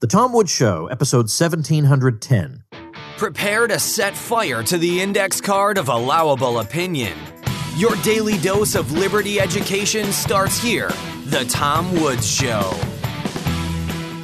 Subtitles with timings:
[0.00, 2.64] The Tom Woods Show, episode 1710.
[3.18, 7.12] Prepare to set fire to the index card of allowable opinion.
[7.76, 10.88] Your daily dose of liberty education starts here.
[11.26, 12.62] The Tom Woods Show.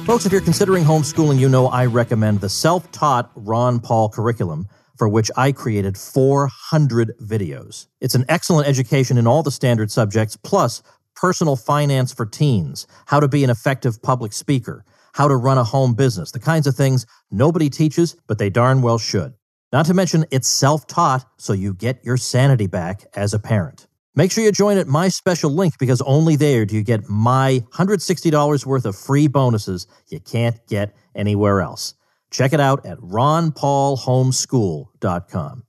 [0.07, 4.67] Folks, if you're considering homeschooling, you know I recommend the self taught Ron Paul curriculum,
[4.97, 7.85] for which I created 400 videos.
[8.01, 10.81] It's an excellent education in all the standard subjects, plus
[11.15, 14.83] personal finance for teens, how to be an effective public speaker
[15.17, 18.83] how to run a home business, the kinds of things nobody teaches, but they darn
[18.83, 19.33] well should.
[19.73, 23.87] Not to mention, it's self taught, so you get your sanity back as a parent.
[24.13, 27.63] Make sure you join at my special link because only there do you get my
[27.73, 31.95] $160 worth of free bonuses you can't get anywhere else.
[32.29, 35.63] Check it out at ronpaulhomeschool.com.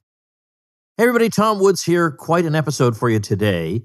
[0.96, 2.10] Hey, everybody, Tom Woods here.
[2.10, 3.80] Quite an episode for you today.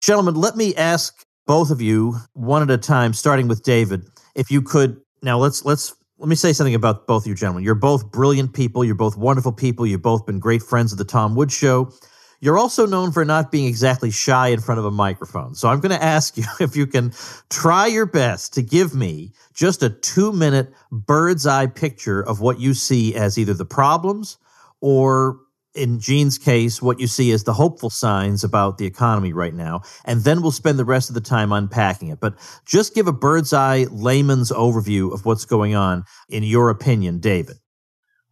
[0.00, 4.04] Gentlemen, let me ask both of you one at a time, starting with David,
[4.34, 7.64] if you could now let's let's let me say something about both of you gentlemen.
[7.64, 11.04] You're both brilliant people, you're both wonderful people, you've both been great friends of the
[11.04, 11.92] Tom Woods show.
[12.40, 15.54] You're also known for not being exactly shy in front of a microphone.
[15.54, 17.12] So I'm going to ask you if you can
[17.50, 22.58] try your best to give me just a two minute bird's eye picture of what
[22.58, 24.38] you see as either the problems
[24.80, 25.38] or
[25.74, 29.82] in Gene's case, what you see as the hopeful signs about the economy right now,
[30.04, 32.18] and then we'll spend the rest of the time unpacking it.
[32.18, 32.34] But
[32.66, 37.58] just give a bird's eye layman's overview of what's going on, in your opinion, David.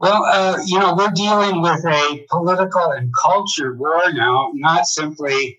[0.01, 5.59] Well, uh, you know, we're dealing with a political and culture war now, not simply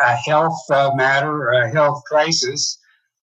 [0.00, 2.78] a health uh, matter or a health crisis.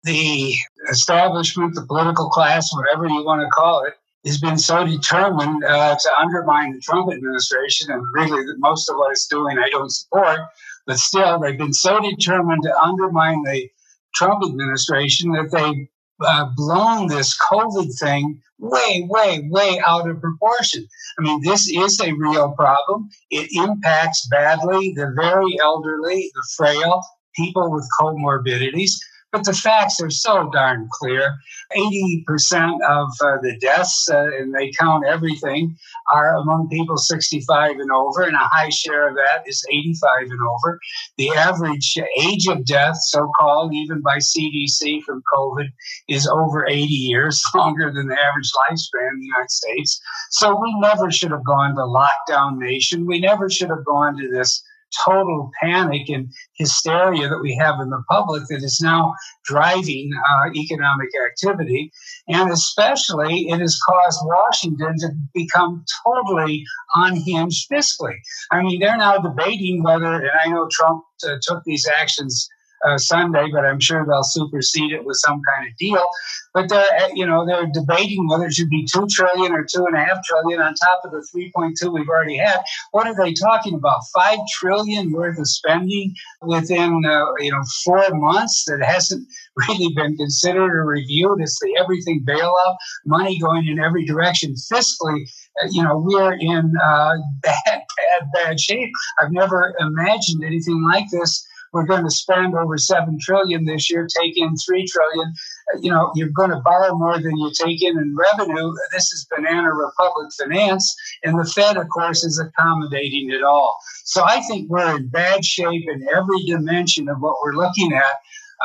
[0.05, 0.55] The
[0.91, 3.95] establishment, the political class, whatever you want to call it,
[4.27, 9.13] has been so determined uh, to undermine the Trump administration, and really most of what
[9.13, 10.41] it's doing I don't support,
[10.87, 13.71] but still they've been so determined to undermine the
[14.15, 15.89] Trump administration that they
[16.21, 20.87] uh, blown this COVID thing way, way, way out of proportion.
[21.19, 23.09] I mean, this is a real problem.
[23.31, 27.03] It impacts badly the very elderly, the frail,
[27.35, 28.93] people with comorbidities.
[29.33, 31.39] But the facts are so darn clear.
[31.77, 35.77] 80% of uh, the deaths, uh, and they count everything,
[36.13, 40.41] are among people 65 and over, and a high share of that is 85 and
[40.41, 40.81] over.
[41.17, 45.69] The average age of death, so called, even by CDC from COVID,
[46.09, 50.01] is over 80 years, longer than the average lifespan in the United States.
[50.31, 53.07] So we never should have gone to lockdown nation.
[53.07, 54.63] We never should have gone to this
[55.05, 59.15] total panic and hysteria that we have in the public that is now
[59.45, 61.93] driving uh, economic activity.
[62.29, 66.65] And especially, it has caused Washington to become totally
[66.95, 68.17] unhinged fiscally.
[68.51, 72.49] I mean, they're now debating whether, and I know Trump uh, took these actions
[72.87, 76.05] uh, Sunday, but I'm sure they'll supersede it with some kind of deal.
[76.53, 79.87] But they're, uh, you know, they're debating whether it should be two trillion or two
[79.87, 82.61] and a half trillion on top of the 3.2 we've already had.
[82.91, 84.01] What are they talking about?
[84.15, 89.27] Five trillion worth of spending within, uh, you know, four months that hasn't
[89.69, 91.41] really been considered or reviewed.
[91.41, 92.77] It's the everything bailout,
[93.07, 95.23] money going in every direction fiscally.
[95.63, 98.91] Uh, you know, we're in uh, bad, bad, bad shape.
[99.21, 104.07] I've never imagined anything like this we're going to spend over seven trillion this year,
[104.21, 105.33] take in three trillion.
[105.81, 108.73] You know, you're going to borrow more than you take in in revenue.
[108.93, 113.79] This is banana republic finance, and the Fed, of course, is accommodating it all.
[114.05, 118.15] So I think we're in bad shape in every dimension of what we're looking at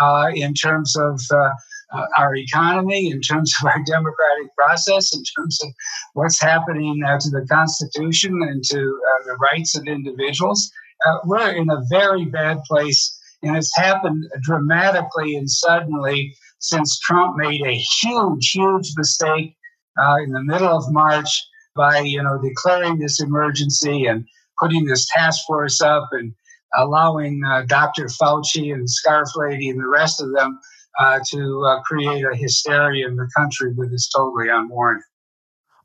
[0.01, 1.51] uh, in terms of uh,
[1.93, 5.69] uh, our economy, in terms of our democratic process, in terms of
[6.13, 10.71] what's happening uh, to the Constitution and to uh, the rights of individuals.
[11.05, 17.37] Uh, we're in a very bad place, and it's happened dramatically and suddenly since Trump
[17.37, 19.55] made a huge, huge mistake
[20.01, 21.43] uh, in the middle of March
[21.75, 24.25] by you know declaring this emergency and
[24.59, 26.33] putting this task force up and
[26.77, 28.05] allowing uh, Dr.
[28.05, 30.59] Fauci and Scarf Lady and the rest of them
[30.99, 35.03] uh, to uh, create a hysteria in the country that is totally unwarranted.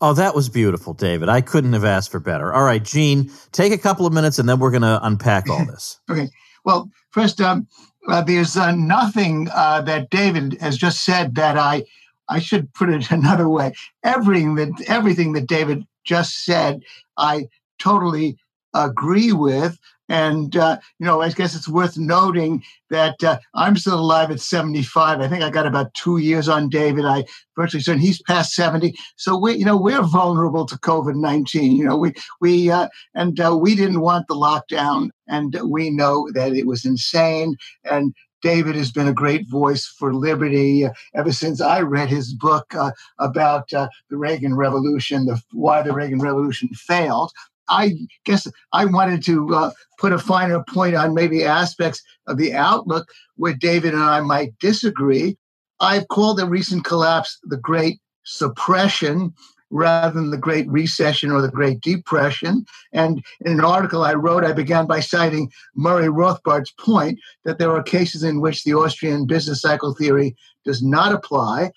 [0.00, 1.28] Oh, that was beautiful, David.
[1.28, 2.52] I couldn't have asked for better.
[2.52, 5.64] All right, Gene, take a couple of minutes and then we're going to unpack all
[5.66, 6.00] this.
[6.10, 6.28] okay.
[6.64, 7.66] Well, first, um,
[8.08, 11.84] uh, there's uh, nothing uh, that David has just said that I
[12.28, 13.74] I should put it another way.
[14.04, 16.82] Everything that everything that David just said,
[17.16, 17.48] I
[17.78, 18.36] totally
[18.74, 19.78] agree with.
[20.10, 24.40] And, uh, you know, I guess it's worth noting that uh, I'm still alive at
[24.40, 25.20] 75.
[25.20, 27.04] I think I got about two years on David.
[27.04, 27.24] I
[27.54, 28.92] virtually said he's past 70.
[29.14, 31.76] So we, you know, we're vulnerable to COVID-19.
[31.76, 36.28] You know, we, we, uh, and uh, we didn't want the lockdown and we know
[36.34, 37.56] that it was insane.
[37.84, 38.12] And
[38.42, 42.74] David has been a great voice for liberty uh, ever since I read his book
[42.74, 47.32] uh, about uh, the Reagan Revolution, the, why the Reagan Revolution failed.
[47.70, 52.52] I guess I wanted to uh, put a finer point on maybe aspects of the
[52.52, 55.36] outlook where David and I might disagree.
[55.80, 59.32] I've called the recent collapse the Great Suppression
[59.70, 62.64] rather than the Great Recession or the Great Depression.
[62.92, 67.70] And in an article I wrote, I began by citing Murray Rothbard's point that there
[67.74, 71.70] are cases in which the Austrian business cycle theory does not apply.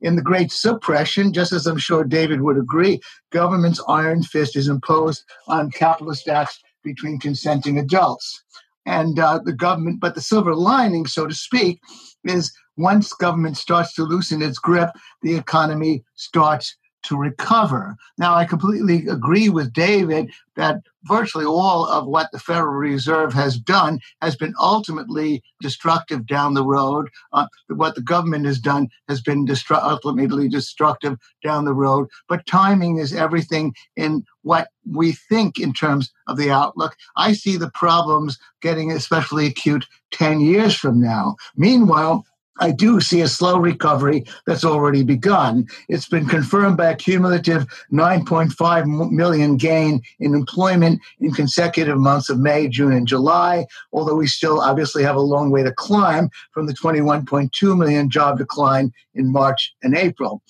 [0.00, 4.68] In the Great Suppression, just as I'm sure David would agree, government's iron fist is
[4.68, 8.42] imposed on capitalist acts between consenting adults.
[8.86, 11.80] And uh, the government, but the silver lining, so to speak,
[12.24, 14.90] is once government starts to loosen its grip,
[15.22, 17.96] the economy starts to recover.
[18.18, 23.58] Now, I completely agree with David that virtually all of what the Federal Reserve has
[23.58, 27.08] done has been ultimately destructive down the road.
[27.32, 32.08] Uh, what the government has done has been destru- ultimately destructive down the road.
[32.28, 36.96] But timing is everything in what we think in terms of the outlook.
[37.16, 41.36] I see the problems getting especially acute 10 years from now.
[41.56, 42.24] Meanwhile,
[42.60, 45.66] I do see a slow recovery that's already begun.
[45.88, 52.38] It's been confirmed by a cumulative 9.5 million gain in employment in consecutive months of
[52.38, 56.66] May, June, and July, although we still obviously have a long way to climb from
[56.66, 60.42] the 21.2 million job decline in March and April.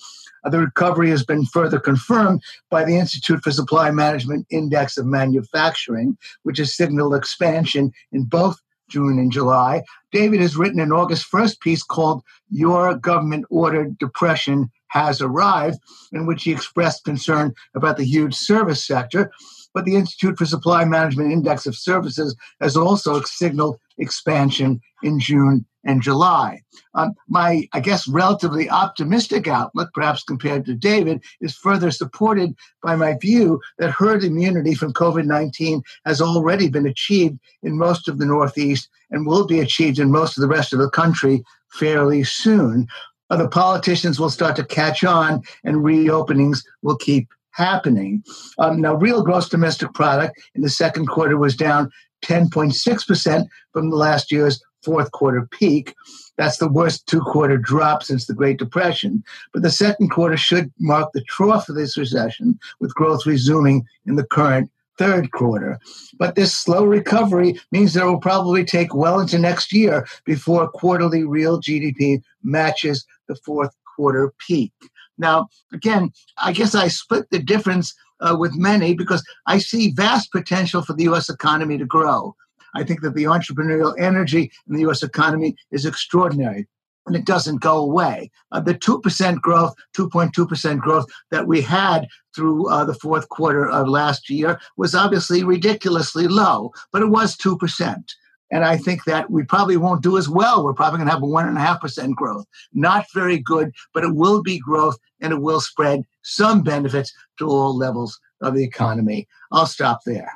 [0.43, 6.17] The recovery has been further confirmed by the Institute for Supply Management Index of Manufacturing,
[6.43, 8.59] which has signaled expansion in both
[8.91, 9.81] June and July.
[10.11, 15.79] David has written an August 1st piece called Your Government Ordered Depression Has Arrived,
[16.11, 19.31] in which he expressed concern about the huge service sector.
[19.73, 25.65] But the Institute for Supply Management Index of Services has also signaled expansion in June
[25.83, 26.61] and July.
[26.93, 32.95] Um, my, I guess, relatively optimistic outlook, perhaps compared to David, is further supported by
[32.95, 38.17] my view that herd immunity from COVID 19 has already been achieved in most of
[38.17, 42.23] the Northeast and will be achieved in most of the rest of the country fairly
[42.23, 42.87] soon.
[43.29, 48.23] Other politicians will start to catch on, and reopenings will keep happening.
[48.59, 51.89] Um, now, real gross domestic product in the second quarter was down
[52.23, 55.95] 10.6% from the last year's fourth quarter peak.
[56.37, 59.23] That's the worst two quarter drop since the Great Depression.
[59.53, 64.15] But the second quarter should mark the trough of this recession, with growth resuming in
[64.15, 65.79] the current third quarter.
[66.17, 70.69] But this slow recovery means that it will probably take well into next year before
[70.69, 74.73] quarterly real GDP matches the fourth quarter peak.
[75.17, 80.31] Now, again, I guess I split the difference uh, with many because I see vast
[80.31, 81.29] potential for the U.S.
[81.29, 82.35] economy to grow.
[82.75, 86.67] I think that the entrepreneurial energy in the US economy is extraordinary
[87.07, 88.31] and it doesn't go away.
[88.51, 93.87] Uh, the 2% growth, 2.2% growth that we had through uh, the fourth quarter of
[93.87, 98.03] last year was obviously ridiculously low, but it was 2%.
[98.51, 100.63] And I think that we probably won't do as well.
[100.63, 102.45] We're probably going to have a 1.5% growth.
[102.73, 107.47] Not very good, but it will be growth and it will spread some benefits to
[107.47, 109.27] all levels of the economy.
[109.51, 110.33] I'll stop there.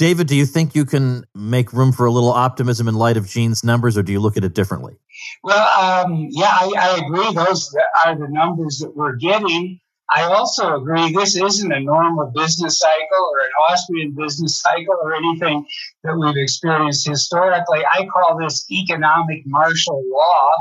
[0.00, 3.28] David, do you think you can make room for a little optimism in light of
[3.28, 4.96] Gene's numbers, or do you look at it differently?
[5.44, 7.34] Well, um, yeah, I, I, agree.
[7.34, 7.76] Those
[8.06, 9.78] are the numbers that we're getting.
[10.08, 15.14] I also agree this isn't a normal business cycle or an Austrian business cycle or
[15.14, 15.66] anything
[16.02, 17.80] that we've experienced historically.
[17.84, 20.52] I call this economic martial law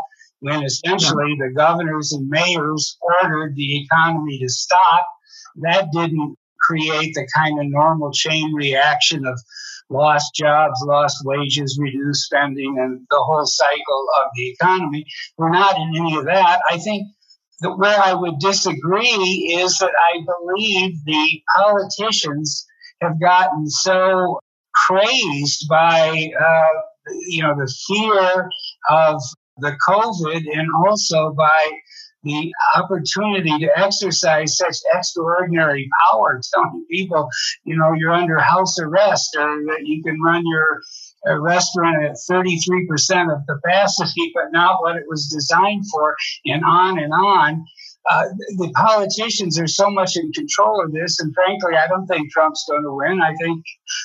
[0.41, 5.07] when essentially the governors and mayors ordered the economy to stop.
[5.61, 6.35] That didn't
[6.69, 9.39] create the kind of normal chain reaction of
[9.89, 15.05] lost jobs, lost wages, reduced spending, and the whole cycle of the economy.
[15.37, 16.61] We're not in any of that.
[16.69, 17.07] I think
[17.61, 22.65] that where I would disagree is that I believe the politicians
[23.01, 24.39] have gotten so
[24.75, 26.67] crazed by, uh,
[27.27, 28.49] you know, the fear
[28.89, 29.21] of
[29.57, 31.71] the COVID and also by
[32.23, 37.29] the opportunity to exercise such extraordinary power, telling people,
[37.63, 40.81] you know, you're under house arrest or that you can run your
[41.27, 46.99] uh, restaurant at 33% of capacity, but not what it was designed for, and on
[46.99, 47.65] and on.
[48.09, 48.23] Uh,
[48.57, 52.65] the politicians are so much in control of this, and frankly, I don't think Trump's
[52.67, 53.21] going to win.
[53.21, 53.63] I think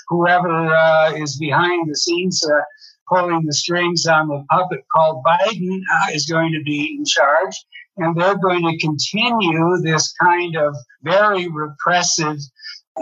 [0.09, 2.61] whoever uh, is behind the scenes uh,
[3.09, 7.55] pulling the strings on the puppet called Biden uh, is going to be in charge
[7.97, 12.39] and they're going to continue this kind of very repressive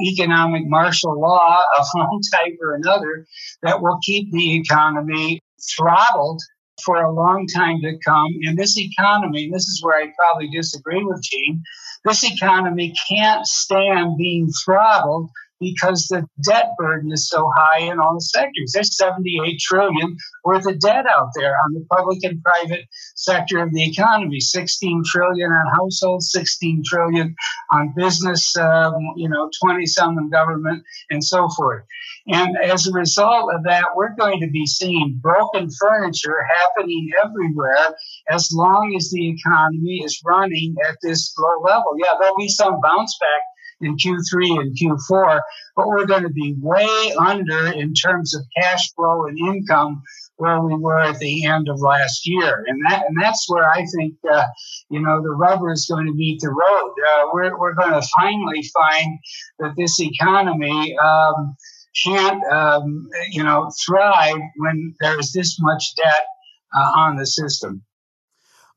[0.00, 3.26] economic martial law of one type or another
[3.62, 5.40] that will keep the economy
[5.76, 6.40] throttled
[6.84, 8.28] for a long time to come.
[8.42, 11.62] And this economy, this is where I probably disagree with Gene,
[12.04, 15.30] this economy can't stand being throttled
[15.62, 18.72] because the debt burden is so high in all sectors.
[18.74, 23.72] There's 78 trillion worth of debt out there on the public and private sector of
[23.72, 24.40] the economy.
[24.40, 27.34] 16 trillion on households, 16 trillion
[27.70, 31.84] on business, um, you know, 20 some in government, and so forth.
[32.26, 37.96] And as a result of that, we're going to be seeing broken furniture happening everywhere
[38.30, 41.96] as long as the economy is running at this low level.
[41.98, 43.42] Yeah, there'll be some bounce back
[43.82, 45.40] in Q3 and Q4,
[45.76, 50.02] but we're going to be way under in terms of cash flow and income
[50.36, 52.64] where we were at the end of last year.
[52.66, 54.44] And that and that's where I think uh,
[54.90, 56.94] you know the rubber is going to meet the road.
[57.10, 59.18] Uh, we're we're going to finally find
[59.58, 60.96] that this economy.
[60.98, 61.56] Um,
[62.04, 66.26] can't um, you know thrive when there's this much debt
[66.74, 67.82] uh, on the system.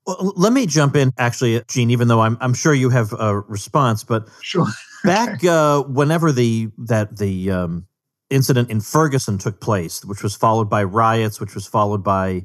[0.06, 1.90] Well, let me jump in, actually, Gene.
[1.90, 4.68] Even though I'm, I'm sure you have a response, but sure.
[5.06, 7.88] Back uh, whenever the that the um,
[8.30, 12.44] incident in Ferguson took place, which was followed by riots, which was followed by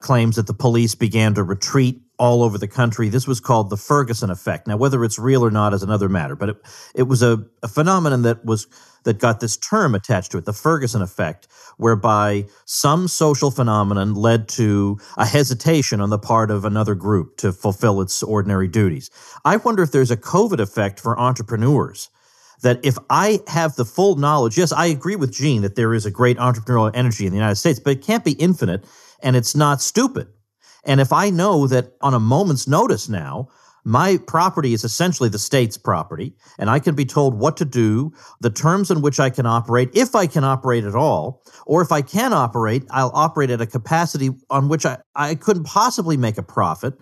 [0.00, 3.08] claims that the police began to retreat all over the country.
[3.08, 4.66] This was called the Ferguson effect.
[4.66, 6.56] Now, whether it's real or not is another matter, but it,
[6.94, 8.66] it was a, a phenomenon that was
[9.04, 11.46] that got this term attached to it, the Ferguson effect,
[11.76, 17.52] whereby some social phenomenon led to a hesitation on the part of another group to
[17.52, 19.10] fulfill its ordinary duties.
[19.44, 22.10] I wonder if there's a COVID effect for entrepreneurs.
[22.62, 26.04] That if I have the full knowledge, yes, I agree with Gene that there is
[26.04, 28.84] a great entrepreneurial energy in the United States, but it can't be infinite
[29.22, 30.26] and it's not stupid.
[30.84, 33.48] And if I know that on a moment's notice now,
[33.84, 38.12] my property is essentially the state's property, and I can be told what to do,
[38.40, 41.90] the terms in which I can operate, if I can operate at all, or if
[41.90, 46.36] I can operate, I'll operate at a capacity on which I, I couldn't possibly make
[46.36, 46.98] a profit.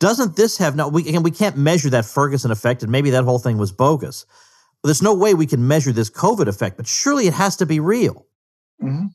[0.00, 0.88] Doesn't this have no?
[0.88, 4.26] We and we can't measure that Ferguson effect, and maybe that whole thing was bogus.
[4.84, 7.78] There's no way we can measure this COVID effect, but surely it has to be
[7.80, 8.26] real.
[8.82, 9.06] Mm-hmm.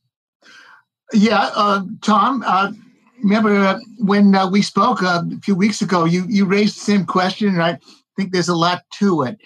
[1.14, 2.44] Yeah, uh, Tom.
[2.44, 2.72] Uh,
[3.22, 6.82] remember uh, when uh, we spoke uh, a few weeks ago, you, you raised the
[6.82, 7.80] same question, and I
[8.16, 9.38] think there's a lot to it.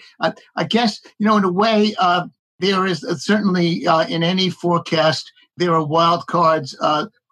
[0.56, 2.26] I guess, you know, in a way, uh,
[2.58, 6.76] there is uh, certainly uh, in any forecast, there are wild cards.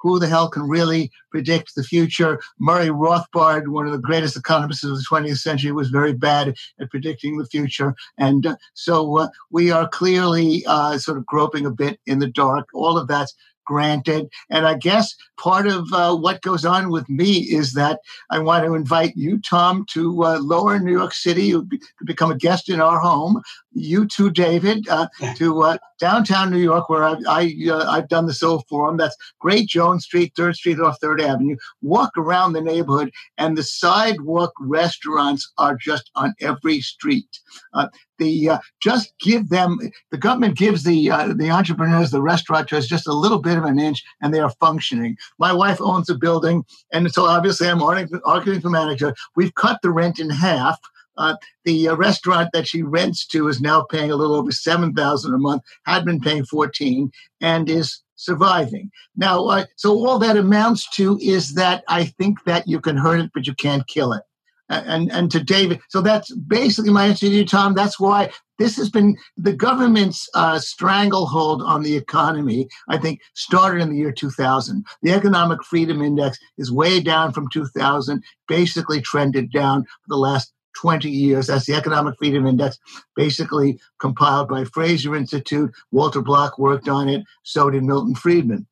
[0.02, 2.40] who the hell can really predict the future?
[2.58, 6.90] Murray Rothbard, one of the greatest economists of the 20th century, was very bad at
[6.90, 7.94] predicting the future.
[8.16, 10.60] And so we are clearly
[10.96, 12.68] sort of groping a bit in the dark.
[12.72, 13.34] All of that's
[13.70, 14.28] granted.
[14.50, 18.64] And I guess part of uh, what goes on with me is that I want
[18.64, 21.68] to invite you, Tom, to uh, lower New York City to
[22.04, 23.40] become a guest in our home.
[23.72, 28.26] You too, David, uh, to uh, downtown New York, where I've, I, uh, I've done
[28.26, 28.96] the Soho Forum.
[28.96, 31.56] That's Great Jones Street, 3rd Street off 3rd Avenue.
[31.80, 37.38] Walk around the neighborhood, and the sidewalk restaurants are just on every street.
[37.72, 37.86] Uh,
[38.18, 39.78] the uh, just give them
[40.10, 43.80] the government gives the uh, the entrepreneurs the restaurateurs just a little bit of an
[43.80, 48.60] inch and they are functioning my wife owns a building and so obviously i'm arguing
[48.60, 50.78] for manager we've cut the rent in half
[51.20, 55.34] uh, the uh, restaurant that she rents to is now paying a little over 7000
[55.34, 57.10] a month had been paying 14
[57.40, 62.66] and is surviving now uh, so all that amounts to is that i think that
[62.66, 64.22] you can hurt it but you can't kill it
[64.70, 65.80] and and to David.
[65.88, 67.74] So that's basically my answer to you, Tom.
[67.74, 72.68] That's why this has been the government's uh, stranglehold on the economy.
[72.88, 74.84] I think started in the year 2000.
[75.02, 80.52] The Economic Freedom Index is way down from 2000, basically trended down for the last
[80.74, 81.46] 20 years.
[81.46, 82.78] That's the Economic Freedom Index,
[83.16, 85.70] basically compiled by Fraser Institute.
[85.90, 88.66] Walter Block worked on it, so did Milton Friedman.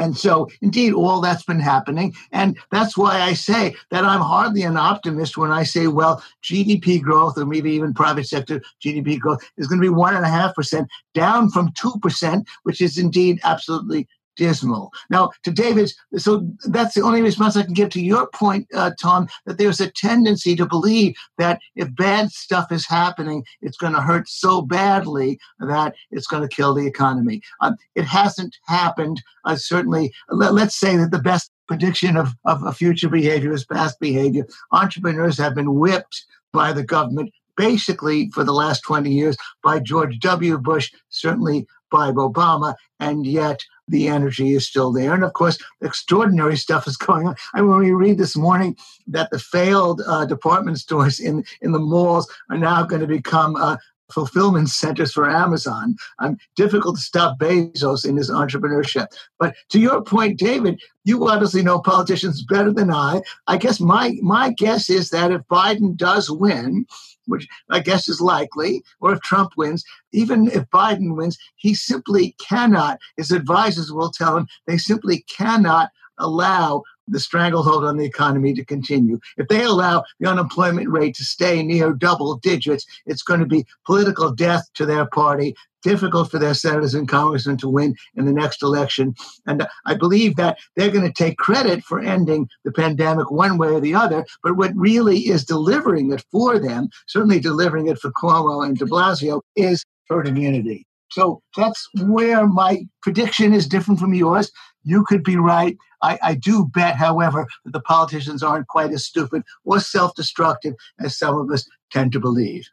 [0.00, 2.14] And so, indeed, all that's been happening.
[2.32, 7.02] And that's why I say that I'm hardly an optimist when I say, well, GDP
[7.02, 11.70] growth, or maybe even private sector GDP growth, is going to be 1.5%, down from
[11.72, 14.90] 2%, which is indeed absolutely dismal.
[15.10, 18.92] Now, to David's, so that's the only response I can give to your point, uh,
[19.00, 23.92] Tom, that there's a tendency to believe that if bad stuff is happening, it's going
[23.92, 27.42] to hurt so badly that it's going to kill the economy.
[27.60, 29.22] Uh, it hasn't happened.
[29.44, 33.64] Uh, certainly, let, us say that the best prediction of, of a future behavior is
[33.64, 34.46] past behavior.
[34.72, 40.18] Entrepreneurs have been whipped by the government basically for the last 20 years by George
[40.20, 40.56] W.
[40.58, 43.60] Bush, certainly by Obama, and yet
[43.90, 45.14] the energy is still there.
[45.14, 47.36] And of course, extraordinary stuff is going on.
[47.54, 48.76] I mean, when we read this morning
[49.08, 53.56] that the failed uh, department stores in, in the malls are now going to become
[53.56, 53.76] uh,
[54.12, 55.96] fulfillment centers for Amazon.
[56.18, 59.06] Um, difficult to stop Bezos in his entrepreneurship.
[59.38, 63.22] But to your point, David, you obviously know politicians better than I.
[63.46, 66.86] I guess my my guess is that if Biden does win,
[67.26, 72.34] which I guess is likely, or if Trump wins, even if Biden wins, he simply
[72.38, 78.54] cannot, his advisors will tell him, they simply cannot allow the stranglehold on the economy
[78.54, 79.18] to continue.
[79.36, 83.66] If they allow the unemployment rate to stay near double digits, it's going to be
[83.84, 88.32] political death to their party, difficult for their senators and congressmen to win in the
[88.32, 89.14] next election.
[89.46, 93.68] And I believe that they're going to take credit for ending the pandemic one way
[93.68, 94.24] or the other.
[94.42, 98.84] But what really is delivering it for them, certainly delivering it for Cuomo and de
[98.84, 100.86] Blasio, is herd immunity.
[101.10, 104.52] So that's where my prediction is different from yours.
[104.82, 105.76] You could be right.
[106.02, 110.74] I, I do bet, however, that the politicians aren't quite as stupid or self destructive
[110.98, 112.66] as some of us tend to believe.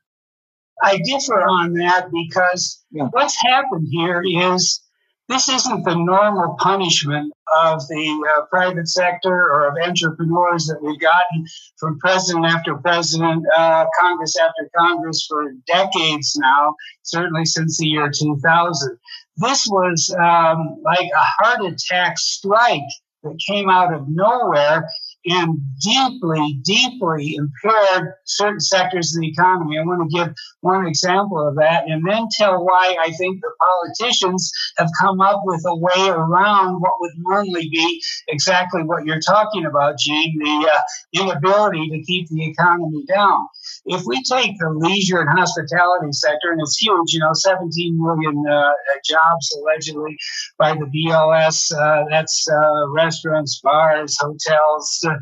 [0.82, 3.08] I differ on that because yeah.
[3.12, 4.82] what's happened here is
[5.28, 11.00] this isn't the normal punishment of the uh, private sector or of entrepreneurs that we've
[11.00, 11.46] gotten
[11.78, 18.10] from president after president, uh, Congress after Congress for decades now, certainly since the year
[18.10, 18.98] 2000.
[19.38, 22.82] This was um, like a heart attack strike
[23.24, 24.88] that came out of nowhere
[25.28, 29.78] and deeply, deeply impaired certain sectors of the economy.
[29.78, 33.52] I want to give one example of that and then tell why I think the
[33.60, 39.20] politicians have come up with a way around what would normally be exactly what you're
[39.20, 43.48] talking about, Gene the uh, inability to keep the economy down.
[43.86, 48.44] If we take the leisure and hospitality sector, and it's huge, you know, 17 million
[48.50, 48.72] uh,
[49.04, 50.18] jobs allegedly
[50.58, 55.14] by the BLS, uh, that's uh, restaurants, bars, hotels, uh,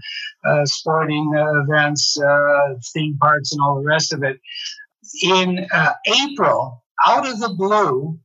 [0.65, 4.39] sporting uh, events, uh, theme parks, and all the rest of it.
[5.23, 5.67] In
[6.07, 8.19] April, out of the blue,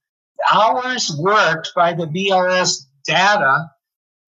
[0.50, 3.70] hours worked by the BLS data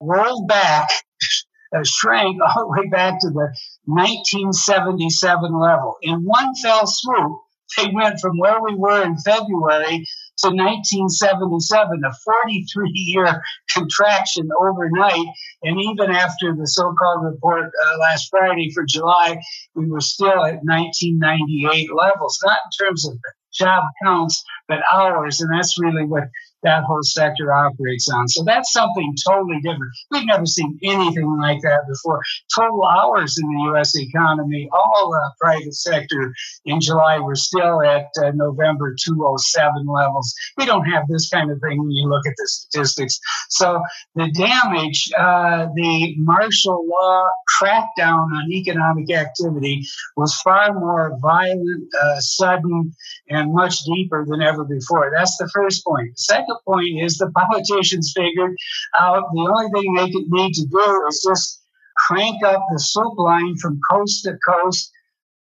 [0.01, 0.89] rolled back,
[1.77, 5.97] uh, shrank all the way back to the 1977 level.
[6.03, 7.39] In one fell swoop,
[7.77, 10.05] they went from where we were in February
[10.43, 15.27] to 1977, a 43 year contraction overnight.
[15.63, 19.41] And even after the so called report uh, last Friday for July,
[19.75, 23.17] we were still at 1998 levels, not in terms of
[23.53, 25.41] job counts, but hours.
[25.41, 26.25] And that's really what
[26.63, 28.29] that whole sector operates on.
[28.29, 29.93] So that's something totally different.
[30.11, 32.23] We've never seen anything like that before.
[32.55, 33.93] Total hours in the U.S.
[33.97, 36.33] economy, all uh, private sector
[36.65, 40.35] in July were still at uh, November 207 levels.
[40.57, 43.19] We don't have this kind of thing when you look at the statistics.
[43.51, 43.83] So
[44.15, 47.25] the damage, uh, the martial law
[47.61, 49.85] crackdown on economic activity
[50.17, 52.93] was far more violent, uh, sudden,
[53.29, 55.13] and much deeper than ever before.
[55.15, 56.19] That's the first point.
[56.19, 58.55] Second point is the politicians figured
[58.99, 61.63] out uh, the only thing they could need to do is just
[61.97, 64.91] crank up the soup line from coast to coast,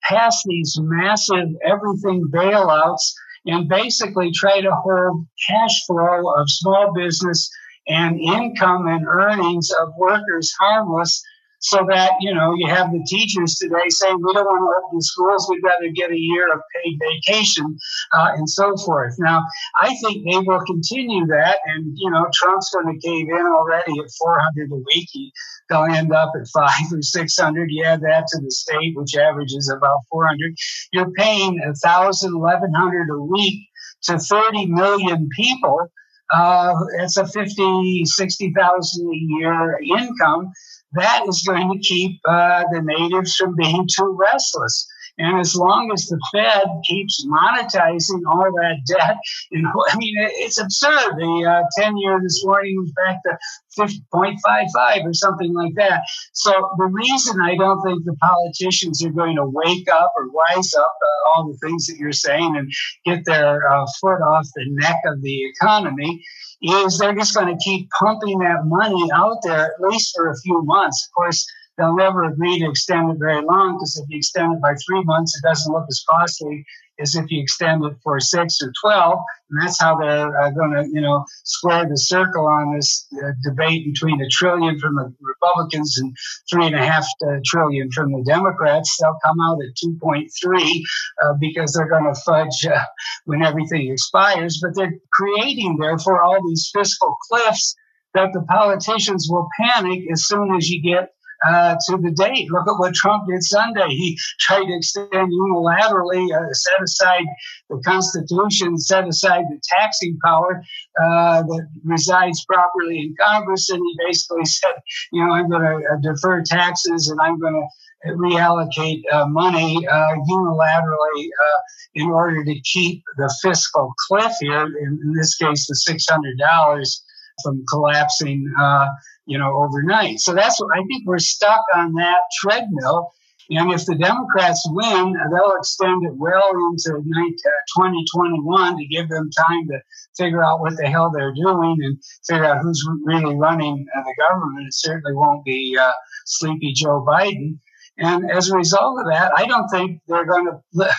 [0.02, 3.12] pass these massive everything bailouts,
[3.46, 7.50] and basically try to hold cash flow of small business
[7.88, 11.22] and income and earnings of workers harmless
[11.60, 15.00] so that you know you have the teachers today saying we don't want to open
[15.00, 17.78] schools we'd rather get a year of paid vacation
[18.12, 19.14] uh, and so forth.
[19.18, 19.42] Now
[19.76, 23.92] i think they will continue that and you know trump's going to cave in already
[24.00, 25.08] at 400 a week.
[25.12, 25.32] He,
[25.68, 29.72] they'll end up at five or 600 you add that to the state which averages
[29.74, 30.54] about 400
[30.92, 33.68] you're paying a thousand 1100 a week
[34.02, 35.90] to 30 million people.
[36.32, 40.52] Uh, it's a 50 60000 a year income
[40.92, 44.86] that is going to keep uh, the natives from being too restless.
[45.18, 49.16] And as long as the Fed keeps monetizing all that debt,
[49.50, 51.16] you know, I mean, it's absurd.
[51.16, 53.38] The uh, 10 year this morning was back to
[53.78, 56.02] 0.55 or something like that.
[56.32, 60.74] So the reason I don't think the politicians are going to wake up or wise
[60.74, 62.70] up uh, all the things that you're saying and
[63.04, 66.22] get their uh, foot off the neck of the economy
[66.62, 70.36] is they're just going to keep pumping that money out there at least for a
[70.42, 71.08] few months.
[71.08, 71.46] Of course,
[71.80, 75.02] they'll never agree to extend it very long because if you extend it by three
[75.04, 76.64] months, it doesn't look as costly
[77.00, 79.18] as if you extend it for six or 12.
[79.50, 83.30] And that's how they're uh, going to, you know, square the circle on this uh,
[83.42, 86.14] debate between a trillion from the Republicans and
[86.50, 88.98] three and a half uh, from the Democrats.
[89.00, 90.82] They'll come out at 2.3
[91.24, 92.84] uh, because they're going to fudge uh,
[93.24, 94.60] when everything expires.
[94.62, 97.74] But they're creating, therefore, all these fiscal cliffs
[98.12, 101.10] that the politicians will panic as soon as you get
[101.46, 102.50] uh, to the date.
[102.50, 103.88] Look at what Trump did Sunday.
[103.88, 107.24] He tried to extend unilaterally, uh, set aside
[107.68, 110.62] the Constitution, set aside the taxing power
[111.00, 114.74] uh, that resides properly in Congress, and he basically said,
[115.12, 117.66] you know, I'm going to uh, defer taxes and I'm going to
[118.06, 121.60] reallocate uh, money uh, unilaterally uh,
[121.94, 127.00] in order to keep the fiscal cliff here, in, in this case, the $600
[127.42, 128.86] from collapsing uh,
[129.26, 130.20] you know, overnight.
[130.20, 133.12] So that's what I think we're stuck on that treadmill.
[133.50, 139.66] And if the Democrats win, they'll extend it well into 2021 to give them time
[139.66, 139.80] to
[140.16, 144.68] figure out what the hell they're doing and figure out who's really running the government.
[144.68, 145.92] It certainly won't be uh,
[146.26, 147.58] sleepy Joe Biden.
[147.98, 150.94] And as a result of that, I don't think they're going to,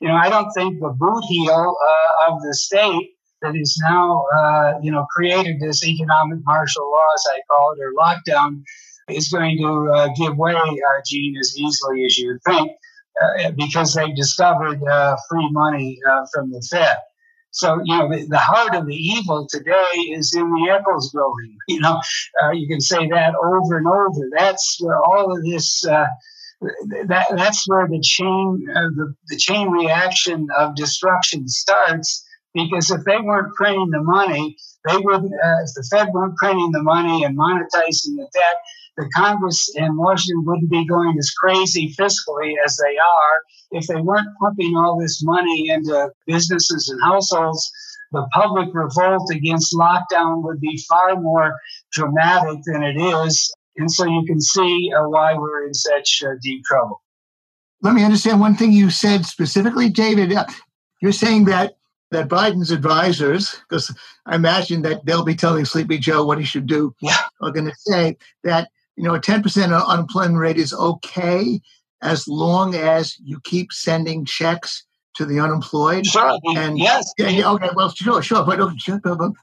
[0.00, 3.10] you know, I don't think the boot heel uh, of the state
[3.42, 7.78] that is now, uh, you know, created this economic martial law, as I call it,
[7.80, 8.62] or lockdown,
[9.08, 12.70] is going to uh, give way, uh, Gene, as easily as you think,
[13.22, 16.96] uh, because they discovered uh, free money uh, from the Fed.
[17.52, 21.56] So, you know, the, the, heart of the evil today is in the Eccles building.
[21.68, 22.00] You know,
[22.52, 24.28] you can say that over and over.
[24.36, 30.48] That's where all of this that that's where the chain uh, the, the chain reaction
[30.58, 34.56] of destruction starts because if they weren't printing the money,
[34.88, 35.32] they wouldn't.
[35.32, 38.56] Uh, if the Fed weren't printing the money and monetizing the debt,
[38.96, 43.42] the Congress in Washington wouldn't be going as crazy fiscally as they are.
[43.72, 47.70] If they weren't pumping all this money into businesses and households,
[48.12, 51.58] the public revolt against lockdown would be far more
[51.92, 53.52] dramatic than it is.
[53.76, 57.00] And so you can see uh, why we're in such uh, deep trouble.
[57.82, 60.32] Let me understand one thing you said specifically, David.
[60.32, 60.46] Uh,
[61.00, 61.76] you're saying that
[62.10, 63.94] that Biden's advisors, because
[64.26, 67.18] I imagine that they'll be telling Sleepy Joe what he should do, yeah.
[67.40, 71.60] are going to say that you know a 10% unemployment rate is okay
[72.02, 76.06] as long as you keep sending checks to the unemployed.
[76.06, 76.38] Sure.
[76.56, 77.12] And yes.
[77.18, 77.68] Yeah, okay.
[77.74, 78.44] Well, sure, sure.
[78.44, 78.60] But,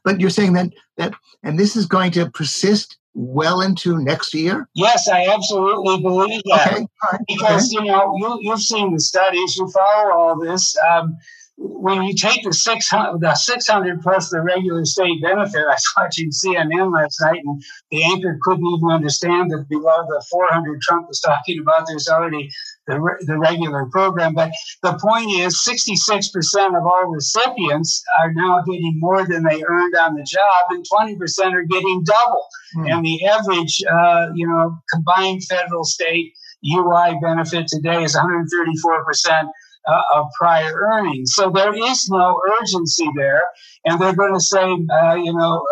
[0.04, 4.70] but, you're saying that that and this is going to persist well into next year?
[4.76, 6.74] Yes, I absolutely believe that.
[6.74, 6.88] Okay.
[7.12, 7.22] Right.
[7.28, 7.86] Because okay.
[7.86, 10.76] you know you you've seen the studies, you follow all this.
[10.90, 11.18] Um,
[11.58, 16.30] when you take the 600, the 600 plus the regular state benefit, I was watching
[16.30, 21.20] CNN last night and the anchor couldn't even understand that below the 400 Trump was
[21.20, 22.50] talking about, there's already
[22.86, 24.36] the, the regular program.
[24.36, 24.52] But
[24.84, 30.14] the point is 66% of all recipients are now getting more than they earned on
[30.14, 32.48] the job and 20% are getting double.
[32.76, 32.86] Hmm.
[32.86, 39.48] And the average, uh, you know, combined federal state UI benefit today is 134%
[39.86, 41.34] uh, of prior earnings.
[41.34, 43.44] So there is no urgency there.
[43.86, 45.66] And they're going to say, uh, you know,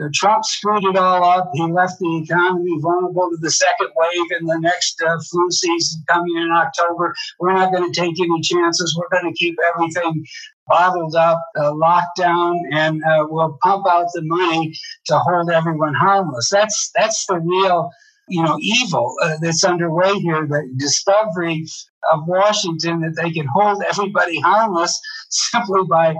[0.00, 1.50] uh, Trump screwed it all up.
[1.52, 6.02] He left the economy vulnerable to the second wave in the next uh, flu season
[6.08, 7.14] coming in October.
[7.38, 8.96] We're not going to take any chances.
[8.96, 10.24] We're going to keep everything
[10.66, 14.74] bottled up, uh, locked down, and uh, we'll pump out the money
[15.06, 16.48] to hold everyone harmless.
[16.50, 17.90] That's that's the real
[18.32, 21.64] you know evil uh, that's underway here the discovery
[22.12, 26.14] of washington that they can hold everybody harmless simply by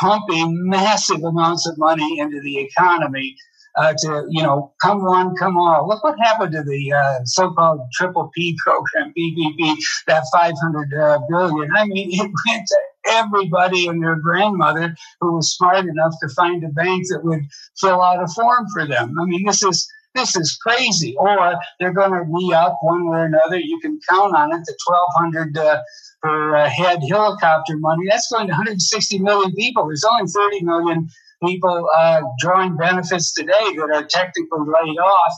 [0.00, 3.34] pumping massive amounts of money into the economy
[3.76, 5.86] uh, to, you know, come one, come all.
[5.86, 9.76] Look what happened to the uh, so-called triple P program, PPP,
[10.06, 11.68] that 500 uh, billion.
[11.76, 16.64] I mean, it went to everybody and their grandmother who was smart enough to find
[16.64, 17.42] a bank that would
[17.78, 19.14] fill out a form for them.
[19.20, 21.14] I mean, this is this is crazy.
[21.18, 23.58] Or they're going to re up one way or another.
[23.58, 24.64] You can count on it.
[24.66, 25.82] The 1,200 uh,
[26.22, 29.86] per uh, head helicopter money that's going to 160 million people.
[29.86, 31.08] There's only 30 million
[31.44, 35.32] people uh, drawing benefits today that are technically laid off.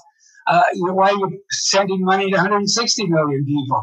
[0.46, 3.82] Uh, why are you sending money to 160 million people?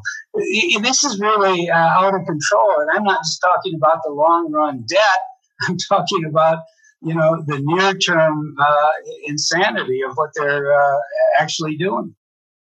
[0.82, 2.80] This is really uh, out of control.
[2.80, 5.20] And I'm not just talking about the long run debt.
[5.68, 6.60] I'm talking about
[7.06, 8.90] you know the near term uh,
[9.26, 11.00] insanity of what they're uh,
[11.40, 12.16] actually doing.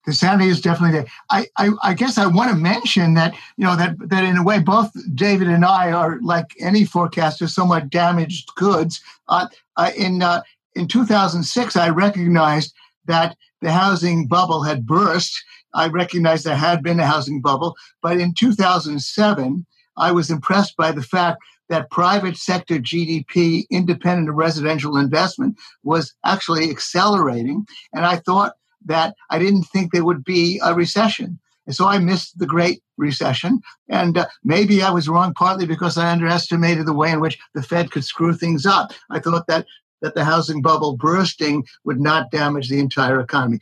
[0.07, 1.07] The sanity is definitely there.
[1.31, 4.42] I, I, I guess I want to mention that you know that that in a
[4.42, 9.03] way both David and I are like any forecaster, somewhat damaged goods.
[9.29, 10.42] Uh, uh, in uh,
[10.74, 12.74] in 2006, I recognized
[13.05, 15.44] that the housing bubble had burst.
[15.74, 20.92] I recognized there had been a housing bubble, but in 2007, I was impressed by
[20.92, 21.38] the fact
[21.70, 27.64] that private sector GDP, independent of residential investment, was actually accelerating.
[27.94, 28.54] And I thought
[28.85, 31.38] that I didn't think there would be a recession.
[31.66, 33.61] And so I missed the Great Recession.
[33.88, 37.62] And uh, maybe I was wrong partly because I underestimated the way in which the
[37.62, 38.92] Fed could screw things up.
[39.11, 39.66] I thought that,
[40.02, 43.61] that the housing bubble bursting would not damage the entire economy.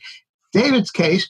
[0.51, 1.29] David's case,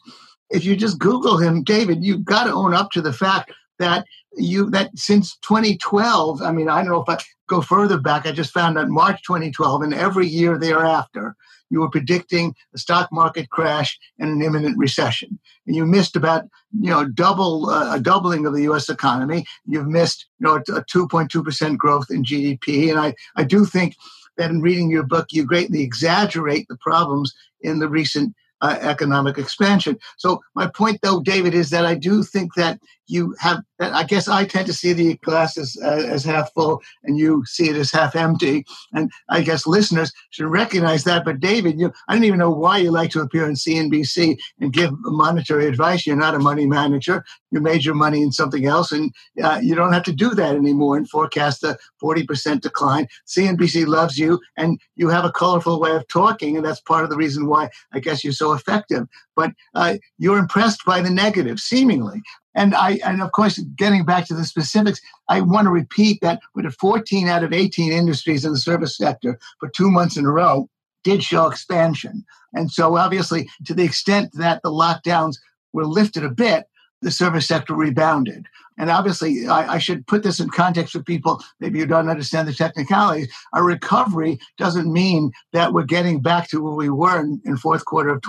[0.50, 4.06] if you just Google him, David, you've got to own up to the fact that
[4.38, 8.32] you that since 2012 i mean i don't know if i go further back i
[8.32, 11.36] just found that march 2012 and every year thereafter
[11.70, 15.40] you were predicting a stock market crash and an imminent recession.
[15.68, 16.46] And you missed about
[16.80, 19.46] you know double uh, a doubling of the us economy.
[19.66, 23.96] You've missed you know a 2.2% growth in gdp and i i do think
[24.38, 29.38] that in reading your book you greatly exaggerate the problems in the recent uh, economic
[29.38, 29.98] expansion.
[30.18, 32.78] So my point, though, David, is that I do think that
[33.10, 33.62] you have.
[33.82, 37.44] I guess I tend to see the glass as, uh, as half full, and you
[37.46, 38.66] see it as half empty.
[38.94, 41.24] And I guess listeners should recognize that.
[41.24, 44.74] But David, you, I don't even know why you like to appear on CNBC and
[44.74, 46.06] give monetary advice.
[46.06, 47.24] You're not a money manager.
[47.52, 50.56] You made your money in something else, and uh, you don't have to do that
[50.56, 53.08] anymore and forecast a 40% decline.
[53.28, 57.10] CNBC loves you, and you have a colorful way of talking, and that's part of
[57.10, 59.08] the reason why I guess you're so effective.
[59.40, 62.22] But uh, you're impressed by the negative, seemingly.
[62.56, 65.00] And I, and of course, getting back to the specifics,
[65.30, 69.40] I want to repeat that with 14 out of 18 industries in the service sector
[69.62, 70.68] for two months in a row
[71.06, 72.26] did show expansion.
[72.54, 75.38] And so, obviously, to the extent that the lockdowns
[75.72, 76.66] were lifted a bit,
[77.02, 78.46] the service sector rebounded.
[78.78, 82.48] And obviously, I, I, should put this in context for people maybe you don't understand
[82.48, 83.30] the technicalities.
[83.54, 87.84] A recovery doesn't mean that we're getting back to where we were in, in fourth
[87.84, 88.22] quarter of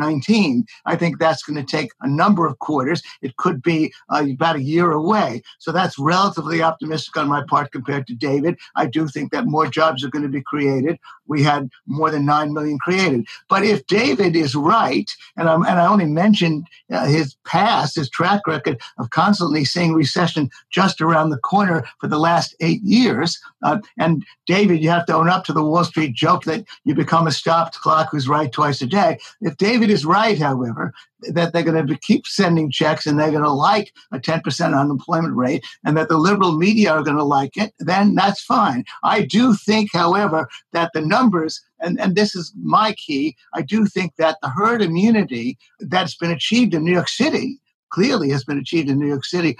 [0.00, 0.66] 2019.
[0.86, 3.02] I think that's going to take a number of quarters.
[3.22, 5.42] It could be uh, about a year away.
[5.58, 8.58] So that's relatively optimistic on my part compared to David.
[8.76, 10.98] I do think that more jobs are going to be created.
[11.26, 13.26] We had more than 9 million created.
[13.48, 18.10] But if David is right, and, I'm, and I only mentioned uh, his past, his
[18.10, 23.38] track record of constantly seeing recession just around the corner for the last eight years.
[23.62, 26.94] Uh, and David, you have to own up to the Wall Street joke that you
[26.94, 29.18] become a stopped clock who's right twice a day.
[29.40, 30.92] If David is right, however,
[31.32, 35.36] that they're going to keep sending checks and they're going to like a 10% unemployment
[35.36, 38.84] rate and that the liberal media are going to like it, then that's fine.
[39.02, 43.86] I do think, however, that the numbers, and, and this is my key, I do
[43.86, 47.58] think that the herd immunity that's been achieved in New York City
[47.90, 49.56] clearly has been achieved in New York City.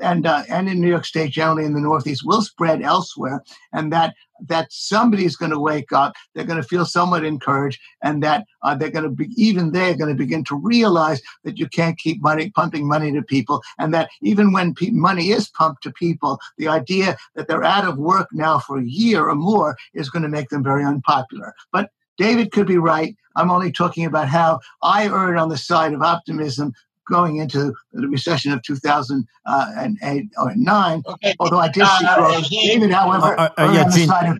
[0.00, 3.92] And uh, and in New York State, generally in the Northeast, will spread elsewhere, and
[3.92, 4.14] that
[4.46, 6.14] that somebody is going to wake up.
[6.34, 9.96] They're going to feel somewhat encouraged, and that uh, they're going to be even they're
[9.96, 13.92] going to begin to realize that you can't keep money pumping money to people, and
[13.94, 17.98] that even when pe- money is pumped to people, the idea that they're out of
[17.98, 21.54] work now for a year or more is going to make them very unpopular.
[21.72, 23.16] But David could be right.
[23.36, 26.74] I'm only talking about how I erred on the side of optimism
[27.08, 31.34] going into the recession of 2008 or 9, okay.
[31.38, 32.48] although I did see uh, growth.
[32.48, 34.38] David, however, uh, uh, yeah, Gene,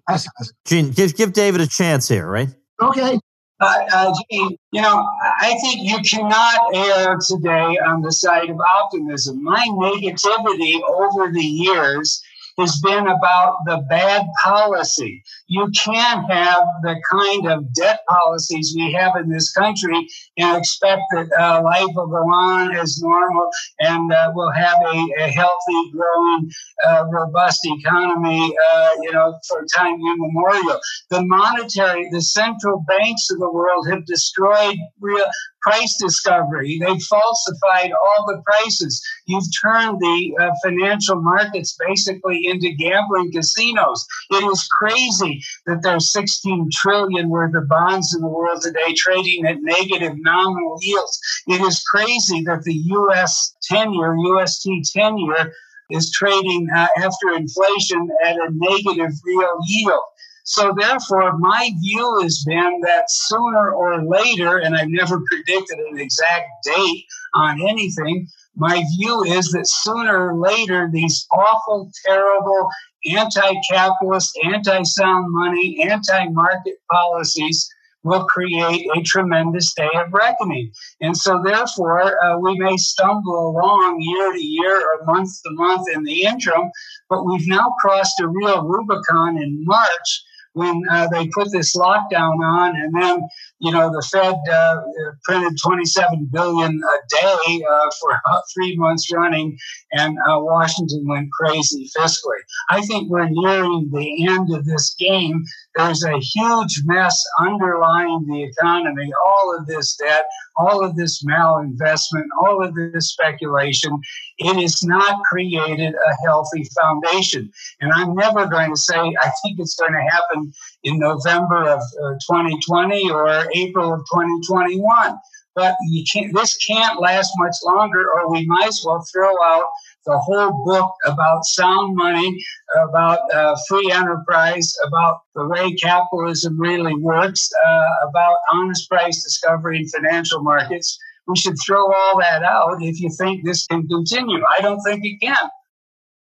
[0.64, 2.49] Gene, give, give David a chance here, right?
[2.81, 3.18] Okay.
[3.61, 5.07] Uh, uh, Gene, you know,
[5.40, 9.42] I think you cannot err today on the side of optimism.
[9.42, 12.23] My negativity over the years
[12.58, 15.22] has been about the bad policy.
[15.46, 21.02] You can't have the kind of debt policies we have in this country and expect
[21.12, 25.90] that uh, life will go on as normal and uh, we'll have a, a healthy,
[25.92, 26.50] growing,
[26.86, 30.80] uh, robust economy, uh, you know, for time immemorial.
[31.10, 35.26] The monetary, the central banks of the world have destroyed real
[35.62, 36.79] price discovery.
[36.81, 39.03] They've falsified all the prices.
[39.27, 44.07] You've turned the uh, financial markets basically into gambling casinos.
[44.31, 49.46] It is crazy that there's 16 trillion worth of bonds in the world today trading
[49.46, 51.20] at negative nominal yields.
[51.46, 53.55] It is crazy that the U.S.
[53.62, 55.53] 10 year, UST 10 year,
[55.90, 60.03] is trading uh, after inflation at a negative real yield.
[60.50, 65.96] So therefore, my view has been that sooner or later, and I've never predicted an
[65.96, 67.04] exact date
[67.36, 72.68] on anything, my view is that sooner or later, these awful, terrible,
[73.08, 77.68] anti capitalist, anti sound money, anti market policies
[78.02, 80.72] will create a tremendous day of reckoning.
[81.00, 85.86] And so, therefore, uh, we may stumble along year to year or month to month
[85.94, 86.72] in the interim,
[87.08, 92.34] but we've now crossed a real Rubicon in March when uh, they put this lockdown
[92.42, 93.20] on, and then
[93.60, 94.76] you know the Fed uh,
[95.24, 99.56] printed 27 billion a day uh, for about three months running,
[99.92, 102.40] and uh, Washington went crazy fiscally.
[102.68, 105.44] I think we're nearing the end of this game.
[105.76, 109.12] There's a huge mess underlying the economy.
[109.24, 110.24] All of this debt,
[110.56, 113.96] all of this malinvestment, all of this speculation,
[114.38, 117.52] it has not created a healthy foundation.
[117.80, 120.52] And I'm never going to say I think it's going to happen
[120.83, 125.18] in November of uh, 2020 or April of 2021.
[125.54, 129.66] But you can't, this can't last much longer, or we might as well throw out
[130.11, 132.44] the whole book about sound money,
[132.88, 139.79] about uh, free enterprise, about the way capitalism really works, uh, about honest price discovery
[139.79, 140.99] in financial markets.
[141.27, 144.40] We should throw all that out if you think this can continue.
[144.59, 145.49] I don't think it can.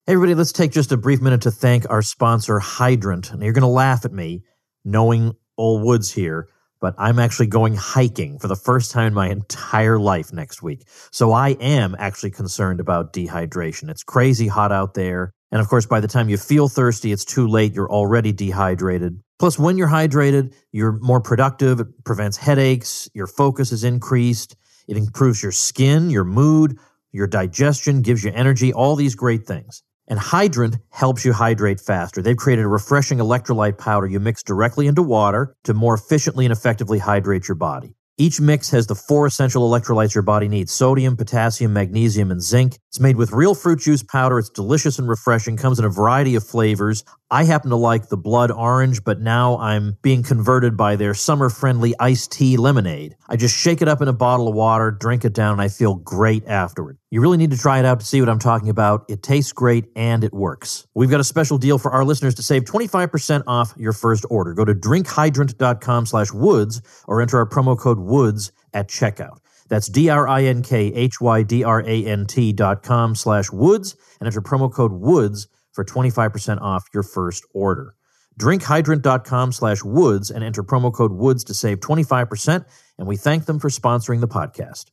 [0.06, 3.34] Hey everybody, let's take just a brief minute to thank our sponsor, Hydrant.
[3.34, 4.44] Now, you're going to laugh at me
[4.84, 6.48] knowing Old Woods here
[6.86, 10.86] but I'm actually going hiking for the first time in my entire life next week.
[11.10, 13.90] So I am actually concerned about dehydration.
[13.90, 15.32] It's crazy hot out there.
[15.50, 17.74] And of course, by the time you feel thirsty, it's too late.
[17.74, 19.20] You're already dehydrated.
[19.40, 21.80] Plus, when you're hydrated, you're more productive.
[21.80, 23.08] It prevents headaches.
[23.14, 24.54] Your focus is increased.
[24.86, 26.78] It improves your skin, your mood,
[27.10, 29.82] your digestion, gives you energy, all these great things.
[30.08, 32.22] And Hydrant helps you hydrate faster.
[32.22, 36.52] They've created a refreshing electrolyte powder you mix directly into water to more efficiently and
[36.52, 37.96] effectively hydrate your body.
[38.18, 42.78] Each mix has the four essential electrolytes your body needs sodium, potassium, magnesium, and zinc.
[42.88, 44.38] It's made with real fruit juice powder.
[44.38, 47.04] It's delicious and refreshing, comes in a variety of flavors.
[47.28, 51.50] I happen to like the blood orange, but now I'm being converted by their summer
[51.50, 53.16] friendly iced tea lemonade.
[53.28, 55.66] I just shake it up in a bottle of water, drink it down, and I
[55.66, 56.98] feel great afterward.
[57.10, 59.06] You really need to try it out to see what I'm talking about.
[59.08, 60.86] It tastes great and it works.
[60.94, 64.54] We've got a special deal for our listeners to save 25% off your first order.
[64.54, 69.38] Go to drinkhydrant.com slash woods or enter our promo code woods at checkout.
[69.68, 77.04] That's D-R-I-N-K-H-Y-D-R-A-N-T dot com slash woods and enter promo code woods for 25% off your
[77.04, 77.94] first order.
[78.40, 82.64] Drinkhydrant.com slash woods and enter promo code woods to save 25%.
[82.98, 84.86] And we thank them for sponsoring the podcast.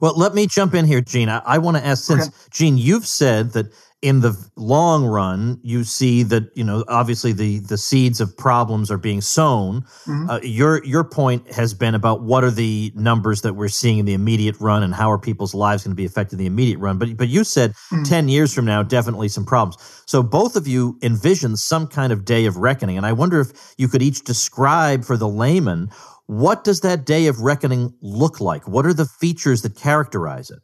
[0.00, 1.28] Well, let me jump in here, Gene.
[1.28, 2.36] I, I want to ask since, okay.
[2.50, 7.60] Gene, you've said that in the long run, you see that you know obviously the
[7.60, 9.82] the seeds of problems are being sown.
[10.04, 10.30] Mm-hmm.
[10.30, 14.04] Uh, your your point has been about what are the numbers that we're seeing in
[14.04, 16.78] the immediate run, and how are people's lives going to be affected in the immediate
[16.78, 16.98] run.
[16.98, 18.02] But but you said mm-hmm.
[18.02, 19.76] ten years from now, definitely some problems.
[20.06, 23.74] So both of you envision some kind of day of reckoning, and I wonder if
[23.78, 25.90] you could each describe for the layman
[26.26, 28.66] what does that day of reckoning look like?
[28.68, 30.60] What are the features that characterize it?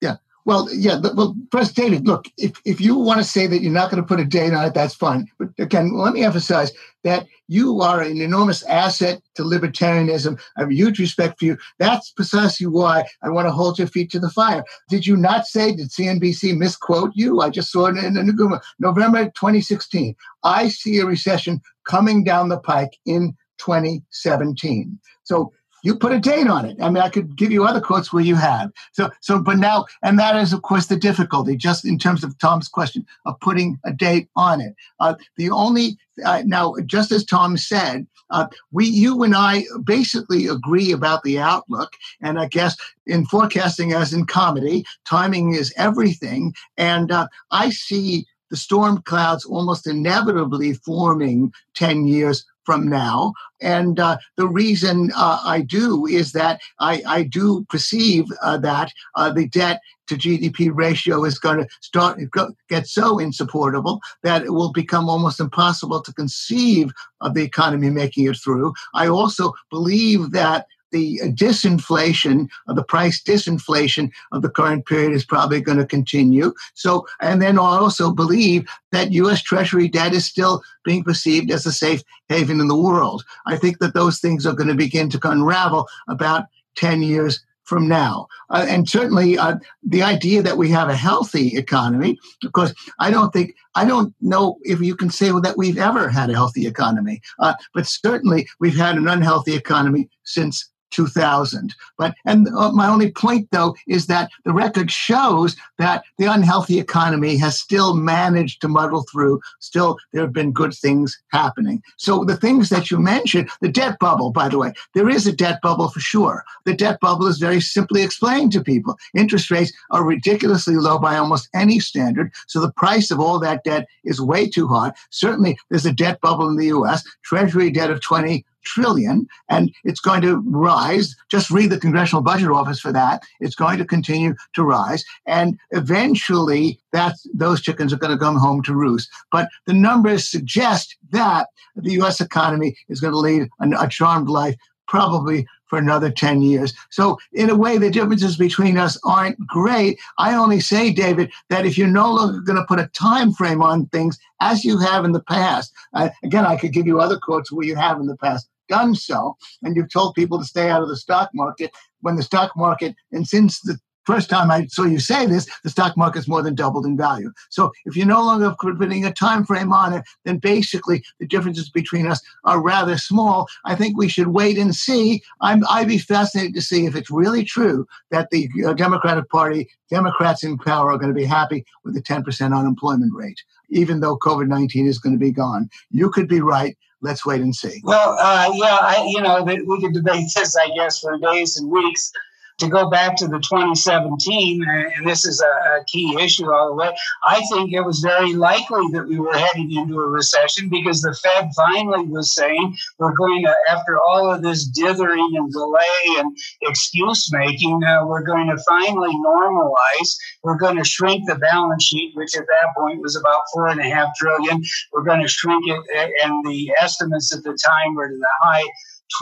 [0.00, 0.16] Yeah.
[0.44, 1.00] Well, yeah.
[1.14, 4.06] Well, first, David, look, if, if you want to say that you're not going to
[4.06, 5.26] put a date on it, that's fine.
[5.38, 6.72] But again, let me emphasize
[7.04, 10.40] that you are an enormous asset to libertarianism.
[10.56, 11.58] I have huge respect for you.
[11.78, 14.64] That's precisely why I want to hold your feet to the fire.
[14.88, 17.40] Did you not say, did CNBC misquote you?
[17.40, 20.14] I just saw it in the November 2016.
[20.42, 24.98] I see a recession coming down the pike in 2017.
[25.24, 25.52] So
[25.84, 26.78] you put a date on it.
[26.80, 28.72] I mean, I could give you other quotes where you have.
[28.92, 32.36] So, so, but now, and that is, of course, the difficulty, just in terms of
[32.38, 34.74] Tom's question of putting a date on it.
[34.98, 40.46] Uh, the only uh, now, just as Tom said, uh, we, you and I, basically
[40.46, 41.92] agree about the outlook.
[42.22, 46.54] And I guess in forecasting, as in comedy, timing is everything.
[46.78, 53.32] And uh, I see the storm clouds almost inevitably forming 10 years from now.
[53.60, 58.92] And uh, the reason uh, I do is that I, I do perceive uh, that
[59.14, 62.20] uh, the debt to GDP ratio is going to start
[62.68, 68.26] get so insupportable that it will become almost impossible to conceive of the economy making
[68.26, 68.74] it through.
[68.92, 75.24] I also believe that the disinflation, of the price disinflation of the current period is
[75.24, 76.54] probably going to continue.
[76.74, 79.42] So, and then I also believe that U.S.
[79.42, 83.24] Treasury debt is still being perceived as a safe haven in the world.
[83.44, 86.44] I think that those things are going to begin to unravel about
[86.76, 88.26] 10 years from now.
[88.50, 93.10] Uh, and certainly uh, the idea that we have a healthy economy, of course, I
[93.10, 96.66] don't think, I don't know if you can say that we've ever had a healthy
[96.66, 101.74] economy, uh, but certainly we've had an unhealthy economy since 2000.
[101.98, 106.78] But and uh, my only point though is that the record shows that the unhealthy
[106.78, 109.40] economy has still managed to muddle through.
[109.58, 111.82] Still, there have been good things happening.
[111.96, 115.32] So the things that you mentioned, the debt bubble, by the way, there is a
[115.32, 116.44] debt bubble for sure.
[116.64, 118.96] The debt bubble is very simply explained to people.
[119.14, 122.32] Interest rates are ridiculously low by almost any standard.
[122.46, 124.92] So the price of all that debt is way too high.
[125.10, 127.02] Certainly, there's a debt bubble in the U.S.
[127.24, 132.50] Treasury debt of 20 trillion and it's going to rise just read the congressional budget
[132.50, 137.98] office for that it's going to continue to rise and eventually that those chickens are
[137.98, 143.00] going to come home to roost but the numbers suggest that the us economy is
[143.00, 144.56] going to lead a, a charmed life
[144.86, 146.72] probably for another 10 years.
[146.90, 149.98] So, in a way, the differences between us aren't great.
[150.18, 153.62] I only say, David, that if you're no longer going to put a time frame
[153.62, 157.18] on things as you have in the past, uh, again, I could give you other
[157.18, 160.70] quotes where you have in the past done so, and you've told people to stay
[160.70, 164.66] out of the stock market when the stock market, and since the first time I
[164.66, 167.32] saw you say this, the stock market's more than doubled in value.
[167.50, 171.70] So if you're no longer putting a time frame on it, then basically the differences
[171.70, 173.48] between us are rather small.
[173.64, 175.22] I think we should wait and see.
[175.40, 179.68] I'm, I'd be fascinated to see if it's really true that the uh, Democratic Party,
[179.90, 184.18] Democrats in power, are going to be happy with the 10% unemployment rate, even though
[184.18, 185.68] COVID 19 is going to be gone.
[185.90, 187.80] You could be right let's wait and see.
[187.84, 191.70] Well, uh, yeah, I, you know, we could debate this, I guess, for days and
[191.70, 192.10] weeks
[192.58, 196.74] to go back to the 2017, and this is a, a, key issue all the
[196.74, 201.00] way, I think it was very likely that we were heading into a recession because
[201.00, 206.18] the Fed finally was saying we're going to, after all of this dithering and delay
[206.18, 210.16] and excuse making, uh, we're going to finally normalize.
[210.44, 213.80] We're going to shrink the balance sheet, which at that point was about four and
[213.80, 214.62] a half trillion.
[214.92, 218.64] We're going to shrink it, and the estimates at the time were to the high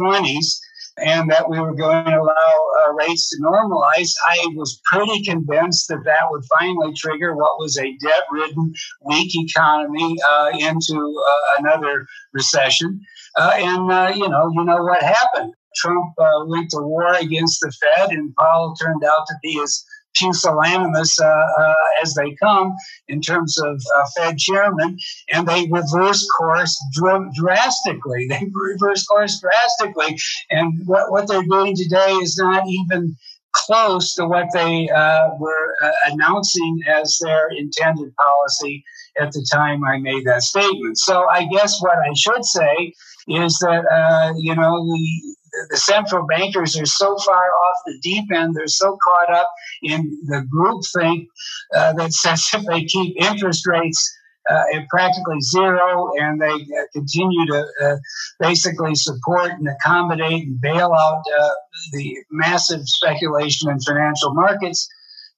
[0.00, 0.58] 20s
[0.98, 5.88] and that we were going to allow uh, rates to normalize, I was pretty convinced
[5.88, 8.72] that that would finally trigger what was a debt ridden,
[9.02, 13.00] weak economy uh, into uh, another recession.
[13.36, 15.54] Uh, and, uh, you know, you know what happened.
[15.76, 19.84] Trump uh, went to war against the Fed, and Powell turned out to be as
[20.16, 22.74] pusillanimous uh, uh, as they come
[23.08, 24.98] in terms of uh, Fed chairman,
[25.32, 28.26] and they reverse course dr- drastically.
[28.32, 30.18] They reverse course drastically,
[30.50, 33.16] and what, what they're doing today is not even
[33.52, 38.82] close to what they uh, were uh, announcing as their intended policy
[39.20, 40.98] at the time I made that statement.
[40.98, 42.94] So I guess what I should say
[43.28, 45.36] is that uh, you know we
[45.70, 49.48] the central bankers are so far off the deep end, they're so caught up
[49.82, 51.26] in the groupthink
[51.74, 54.18] uh, that says if they keep interest rates
[54.50, 57.96] uh, at practically zero and they uh, continue to uh,
[58.40, 61.50] basically support and accommodate and bail out uh,
[61.92, 64.88] the massive speculation in financial markets,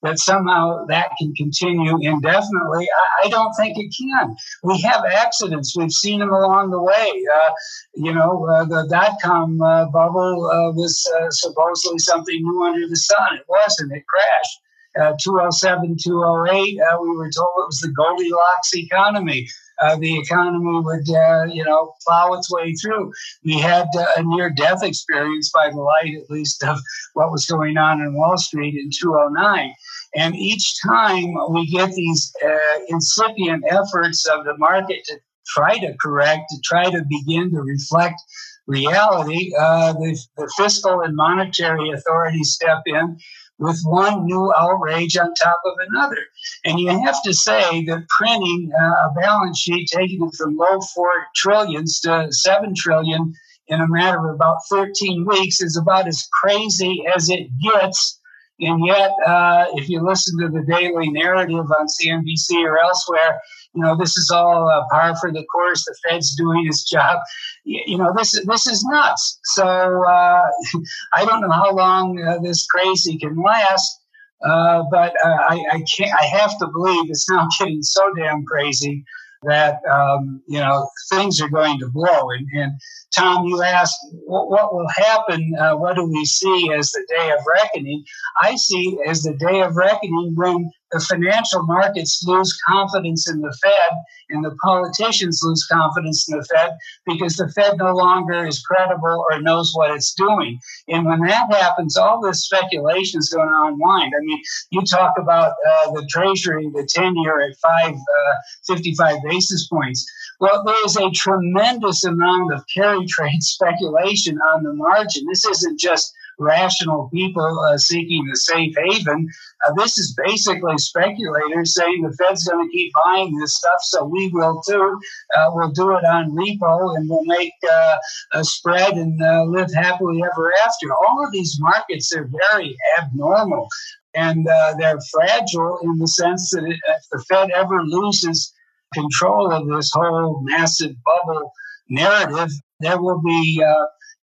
[0.05, 2.87] that somehow that can continue indefinitely.
[2.87, 4.37] I, I, don't think it can.
[4.63, 5.75] We have accidents.
[5.77, 7.09] We've seen them along the way.
[7.35, 7.51] Uh,
[7.95, 12.87] you know, uh, the dot com uh, bubble uh, was uh, supposedly something new under
[12.87, 13.37] the sun.
[13.37, 13.93] It wasn't.
[13.93, 14.61] It crashed.
[14.97, 19.49] Uh, 207, 208, we were told it was the Goldilocks economy.
[19.83, 23.13] Uh, the economy would, uh, you know, plow its way through.
[23.45, 26.79] We had uh, a near death experience by the light, at least, of
[27.15, 29.73] what was going on in Wall Street in 2009.
[30.17, 35.95] And each time we get these uh, incipient efforts of the market to try to
[36.01, 38.21] correct, to try to begin to reflect
[38.67, 43.19] reality, uh, the, the fiscal and monetary authorities step in
[43.59, 46.19] with one new outrage on top of another.
[46.65, 50.81] And you have to say that printing uh, a balance sheet, taking it from low
[50.95, 53.33] four trillions to seven trillion
[53.69, 58.21] in a matter of about 13 weeks, is about as crazy as it gets
[58.61, 63.41] And yet, uh, if you listen to the daily narrative on CNBC or elsewhere,
[63.75, 65.85] you know this is all uh, par for the course.
[65.85, 67.19] The Fed's doing its job.
[67.65, 69.41] You know this this is nuts.
[69.45, 70.43] So uh,
[71.13, 74.01] I don't know how long uh, this crazy can last.
[74.45, 76.13] Uh, but uh, I, I can't.
[76.13, 79.05] I have to believe it's now getting so damn crazy
[79.43, 82.31] that um, you know things are going to blow.
[82.31, 82.73] And, and
[83.17, 85.53] Tom, you asked what, what will happen.
[85.59, 88.05] Uh, what do we see as the day of reckoning?
[88.41, 93.53] I see as the day of reckoning when the financial markets lose confidence in the
[93.61, 93.99] Fed
[94.31, 96.71] and the politicians lose confidence in the Fed
[97.05, 100.59] because the Fed no longer is credible or knows what it's doing.
[100.89, 104.13] And when that happens, all this speculation is going to unwind.
[104.17, 104.41] I mean,
[104.71, 108.35] you talk about uh, the Treasury, the 10 year at five, uh,
[108.69, 110.07] 55 basis points.
[110.41, 115.25] Well, there is a tremendous amount of carry trade speculation on the margin.
[115.29, 119.29] This isn't just rational people uh, seeking a safe haven.
[119.67, 124.05] Uh, this is basically speculators saying the Fed's going to keep buying this stuff, so
[124.05, 125.01] we will too.
[125.37, 127.97] Uh, we'll do it on repo and we'll make uh,
[128.33, 130.93] a spread and uh, live happily ever after.
[130.93, 133.69] All of these markets are very abnormal
[134.15, 138.53] and uh, they're fragile in the sense that if the Fed ever loses
[138.95, 141.53] control of this whole massive bubble
[141.89, 142.51] narrative,
[142.85, 143.63] there will be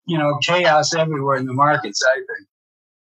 [0.10, 2.48] you know, chaos everywhere in the markets, I think.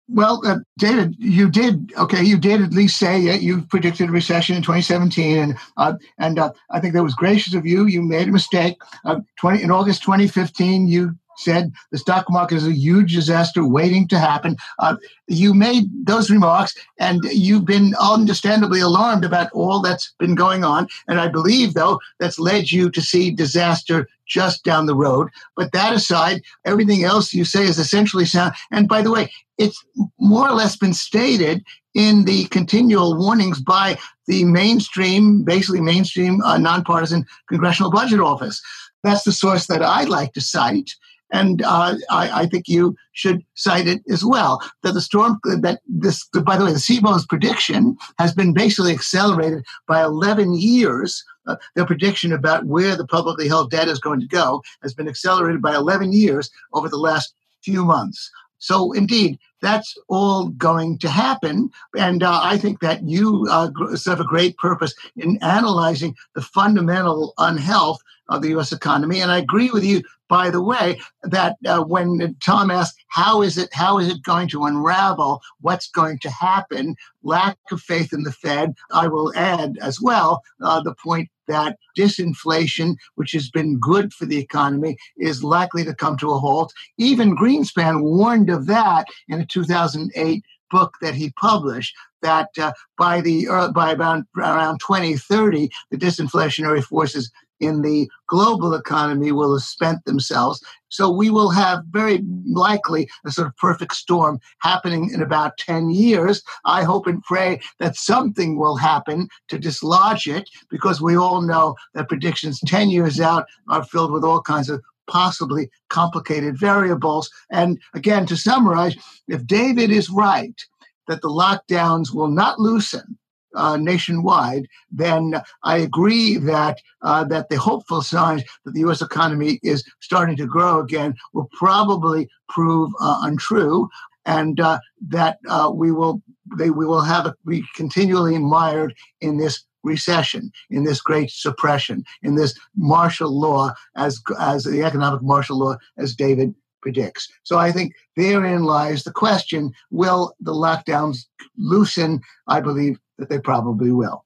[0.07, 2.21] Well, uh, David, you did okay.
[2.21, 6.37] You did at least say uh, you predicted a recession in 2017, and uh, and
[6.37, 7.85] uh, I think that was gracious of you.
[7.85, 8.75] You made a mistake.
[9.05, 14.07] Uh, 20 in August 2015, you said the stock market is a huge disaster waiting
[14.09, 14.55] to happen.
[14.79, 14.95] Uh,
[15.27, 20.87] you made those remarks, and you've been understandably alarmed about all that's been going on.
[21.07, 25.29] And I believe, though, that's led you to see disaster just down the road.
[25.55, 28.53] But that aside, everything else you say is essentially sound.
[28.71, 29.83] And by the way, it's
[30.19, 31.63] more or less been stated
[31.93, 38.61] in the continual warnings by the mainstream, basically mainstream uh, nonpartisan Congressional Budget Office.
[39.03, 40.91] That's the source that I like to cite
[41.31, 44.61] and uh, I, I, think you should cite it as well.
[44.83, 49.63] That the storm, that this, by the way, the CBO's prediction has been basically accelerated
[49.87, 51.23] by 11 years.
[51.47, 55.07] Uh, their prediction about where the publicly held debt is going to go has been
[55.07, 58.29] accelerated by 11 years over the last few months.
[58.61, 61.71] So, indeed, that's all going to happen.
[61.97, 67.33] And uh, I think that you uh, serve a great purpose in analyzing the fundamental
[67.39, 68.71] unhealth of the U.S.
[68.71, 69.19] economy.
[69.19, 73.57] And I agree with you, by the way, that uh, when Tom asked, "How is
[73.57, 73.69] it?
[73.73, 75.41] How is it going to unravel?
[75.61, 78.73] What's going to happen?" Lack of faith in the Fed.
[78.91, 84.25] I will add as well uh, the point that disinflation, which has been good for
[84.25, 86.73] the economy, is likely to come to a halt.
[86.97, 93.19] Even Greenspan warned of that in a 2008 book that he published that uh, by
[93.19, 97.31] the uh, by about around 2030 the disinflationary forces
[97.61, 100.61] in the global economy will have spent themselves.
[100.89, 105.91] So we will have very likely a sort of perfect storm happening in about 10
[105.91, 106.43] years.
[106.65, 111.75] I hope and pray that something will happen to dislodge it because we all know
[111.93, 117.29] that predictions 10 years out are filled with all kinds of possibly complicated variables.
[117.49, 118.95] And again, to summarize,
[119.27, 120.59] if David is right
[121.07, 123.17] that the lockdowns will not loosen,
[123.55, 129.01] uh, nationwide, then I agree that uh, that the hopeful signs that the U.S.
[129.01, 133.89] economy is starting to grow again will probably prove uh, untrue,
[134.25, 134.79] and uh,
[135.09, 136.21] that uh, we will
[136.57, 142.35] they, we will have be continually mired in this recession, in this great suppression, in
[142.35, 147.31] this martial law as as the economic martial law as David predicts.
[147.43, 151.25] So I think therein lies the question: Will the lockdowns
[151.57, 152.21] loosen?
[152.47, 154.25] I believe that they probably will.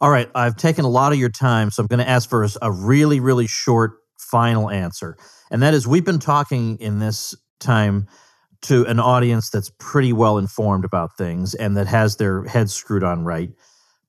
[0.00, 2.46] All right, I've taken a lot of your time, so I'm going to ask for
[2.60, 5.16] a really, really short final answer.
[5.50, 8.06] And that is we've been talking in this time
[8.62, 13.04] to an audience that's pretty well informed about things and that has their heads screwed
[13.04, 13.50] on right.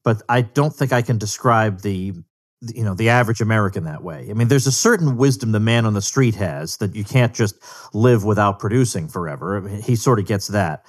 [0.03, 2.13] But I don't think I can describe the
[2.61, 4.27] you know the average american that way.
[4.29, 7.33] I mean there's a certain wisdom the man on the street has that you can't
[7.33, 7.55] just
[7.93, 9.57] live without producing forever.
[9.57, 10.85] I mean, he sort of gets that.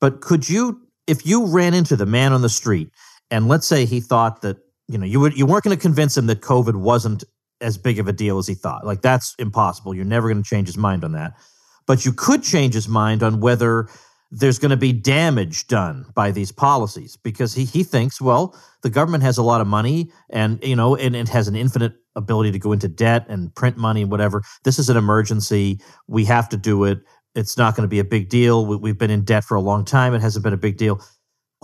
[0.00, 2.90] But could you if you ran into the man on the street
[3.30, 4.58] and let's say he thought that
[4.88, 7.24] you know you would you weren't going to convince him that covid wasn't
[7.60, 9.94] as big of a deal as he thought like that's impossible.
[9.94, 11.34] You're never going to change his mind on that.
[11.86, 13.88] But you could change his mind on whether
[14.34, 18.90] there's going to be damage done by these policies because he, he thinks well the
[18.90, 22.50] government has a lot of money and you know and it has an infinite ability
[22.50, 25.78] to go into debt and print money and whatever this is an emergency
[26.08, 26.98] we have to do it
[27.34, 28.66] it's not going to be a big deal.
[28.66, 30.14] We've been in debt for a long time.
[30.14, 31.02] It hasn't been a big deal.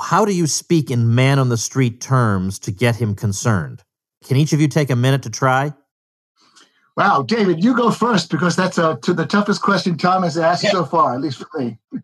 [0.01, 3.83] How do you speak in man on the street terms to get him concerned?
[4.25, 5.73] Can each of you take a minute to try?
[6.99, 10.67] Wow, David, you go first because that's uh, to the toughest question Tom has asked
[10.69, 11.79] so far, at least for me.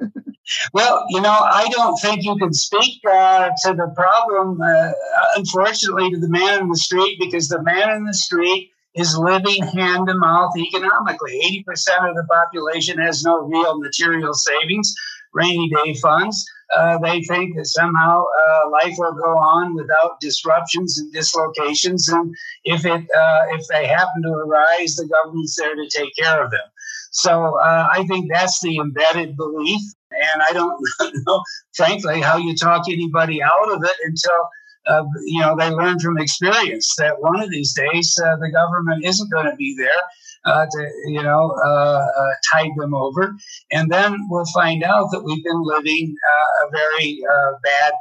[0.73, 4.93] well, you know, I don't think you can speak uh, to the problem, uh,
[5.35, 9.65] unfortunately, to the man in the street because the man in the street is living
[9.65, 11.41] hand to mouth economically.
[11.69, 14.95] 80% of the population has no real material savings,
[15.33, 16.47] rainy day funds.
[16.75, 22.35] Uh, they think that somehow uh, life will go on without disruptions and dislocations, and
[22.65, 26.51] if it uh, if they happen to arise, the government's there to take care of
[26.51, 26.67] them.
[27.13, 30.81] So uh, I think that's the embedded belief, and I don't
[31.27, 31.43] know,
[31.75, 34.49] frankly, how you talk anybody out of it until
[34.87, 39.33] uh, you know, they learn from experience that one of these days the government isn't
[39.33, 40.03] going to be there
[40.45, 43.35] uh, to, you know, uh, uh, tide them over.
[43.73, 47.23] And then we'll find out that we've been living uh, a very
[47.63, 47.93] bad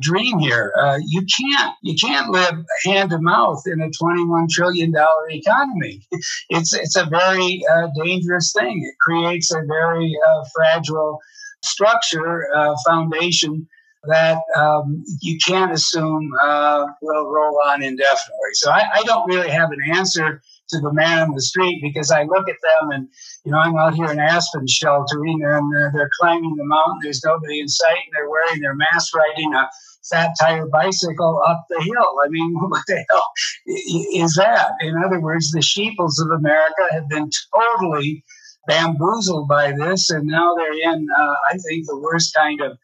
[0.00, 0.72] dream here.
[1.06, 6.00] you can't you can't live hand to mouth in a 21 trillion dollar economy.
[6.48, 7.62] It's it's a very
[8.02, 8.82] dangerous thing.
[8.84, 10.16] It creates a very
[10.52, 11.20] fragile
[11.62, 12.48] structure
[12.84, 13.68] foundation
[14.08, 18.52] that um, you can't assume uh, will roll on indefinitely.
[18.54, 22.10] So I, I, don't really have an answer to the man on the street because
[22.10, 23.08] I look at them and,
[23.44, 26.98] you know, I'm out here in Aspen sheltering and they're, they're climbing the mountain.
[27.02, 29.68] There's nobody in sight and they're wearing their mask riding a
[30.10, 32.18] fat tire bicycle up the hill.
[32.24, 33.32] I mean, what the hell
[33.66, 34.72] is that?
[34.80, 38.24] In other words, the sheeples of America have been totally
[38.66, 42.78] bamboozled by this, and now they're in, uh, I think, the worst kind of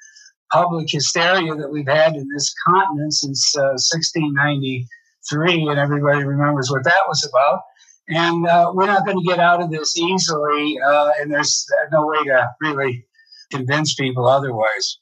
[0.53, 6.84] public hysteria that we've had in this continent since uh, 1693, and everybody remembers what
[6.84, 7.61] that was about.
[8.09, 12.07] And uh, we're not going to get out of this easily, uh, and there's no
[12.07, 13.07] way to really
[13.51, 14.98] convince people otherwise.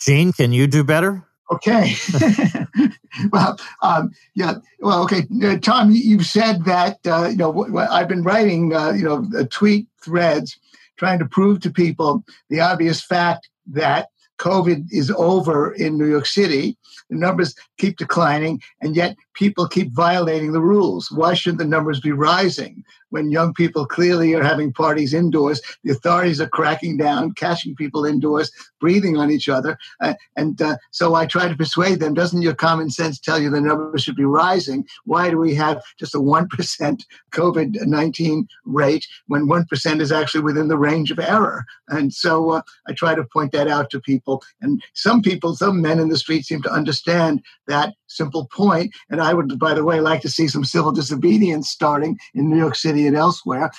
[0.00, 1.26] Gene, can you do better?
[1.50, 1.94] Okay.
[3.32, 4.54] well, um, yeah.
[4.80, 5.26] Well, okay.
[5.44, 9.86] Uh, Tom, you've said that uh, you know I've been writing uh, you know tweet
[10.02, 10.58] threads
[10.96, 14.08] trying to prove to people the obvious fact that
[14.42, 16.76] COVID is over in New York City,
[17.08, 21.10] the numbers keep declining, and yet people keep violating the rules.
[21.10, 22.84] Why shouldn't the numbers be rising?
[23.12, 25.60] when young people clearly are having parties indoors.
[25.84, 29.78] The authorities are cracking down, catching people indoors, breathing on each other.
[30.00, 33.50] Uh, and uh, so I try to persuade them doesn't your common sense tell you
[33.50, 34.86] the numbers should be rising?
[35.04, 40.68] Why do we have just a 1% COVID 19 rate when 1% is actually within
[40.68, 41.64] the range of error?
[41.88, 44.42] And so uh, I try to point that out to people.
[44.62, 48.94] And some people, some men in the street seem to understand that simple point.
[49.10, 52.58] And I would, by the way, like to see some civil disobedience starting in New
[52.58, 53.70] York City and elsewhere.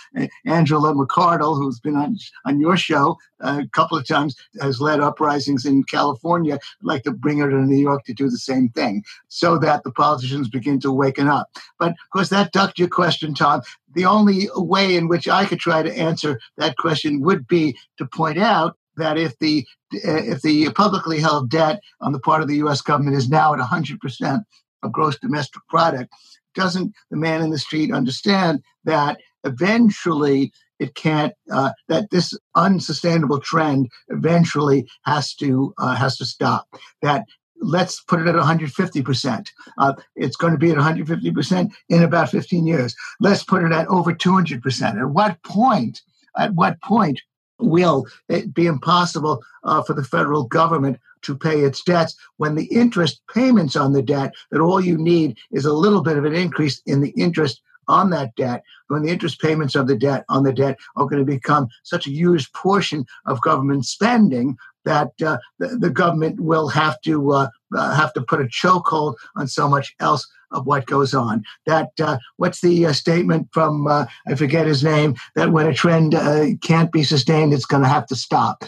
[0.46, 5.00] Angela McArdle, who's been on, on your show uh, a couple of times, has led
[5.00, 6.56] uprisings in California.
[6.56, 9.84] I'd like to bring her to New York to do the same thing so that
[9.84, 11.50] the politicians begin to waken up.
[11.80, 13.62] But of course, that ducked your question, Tom.
[13.94, 18.06] The only way in which I could try to answer that question would be to
[18.06, 22.58] point out that if the if the publicly held debt on the part of the
[22.58, 22.82] U.S.
[22.82, 24.44] government is now at 100 percent
[24.82, 26.14] of gross domestic product,
[26.56, 33.40] doesn't the man in the street understand that eventually it can't uh, that this unsustainable
[33.40, 36.68] trend eventually has to uh, has to stop
[37.02, 37.26] that
[37.64, 39.48] let's put it at 150%.
[39.78, 42.96] Uh, it's going to be at 150% in about 15 years.
[43.20, 45.00] Let's put it at over 200%.
[45.00, 46.02] At what point,
[46.38, 47.22] at what point
[47.64, 52.66] will it be impossible uh, for the federal government to pay its debts when the
[52.66, 56.36] interest payments on the debt that all you need is a little bit of an
[56.36, 58.64] increase in the interest on that debt.
[58.88, 62.08] When the interest payments of the debt on the debt are going to become such
[62.08, 67.48] a huge portion of government spending that uh, the, the, government will have to uh,
[67.76, 71.44] uh, have to put a chokehold on so much else of what goes on.
[71.66, 76.14] That uh, what's the uh, statement from I forget his name that when a trend
[76.62, 78.64] can't be sustained, it's going to have to stop.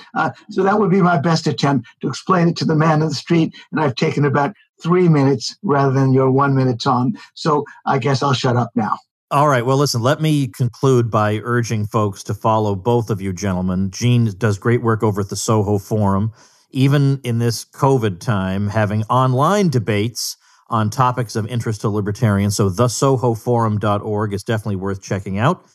[0.50, 3.16] So that would be my best attempt to explain it to the man in the
[3.16, 7.18] street, and I've taken about three minutes rather than your one minute, Tom.
[7.34, 8.98] So I guess I'll shut up now.
[9.32, 9.66] All right.
[9.66, 13.90] Well, listen, let me conclude by urging folks to follow both of you gentlemen.
[13.90, 16.32] Gene does great work over at the Soho Forum.
[16.70, 22.56] Even in this COVID time, having online debates on topics of interest to libertarians.
[22.56, 25.66] So thesohoforum.org is definitely worth checking out.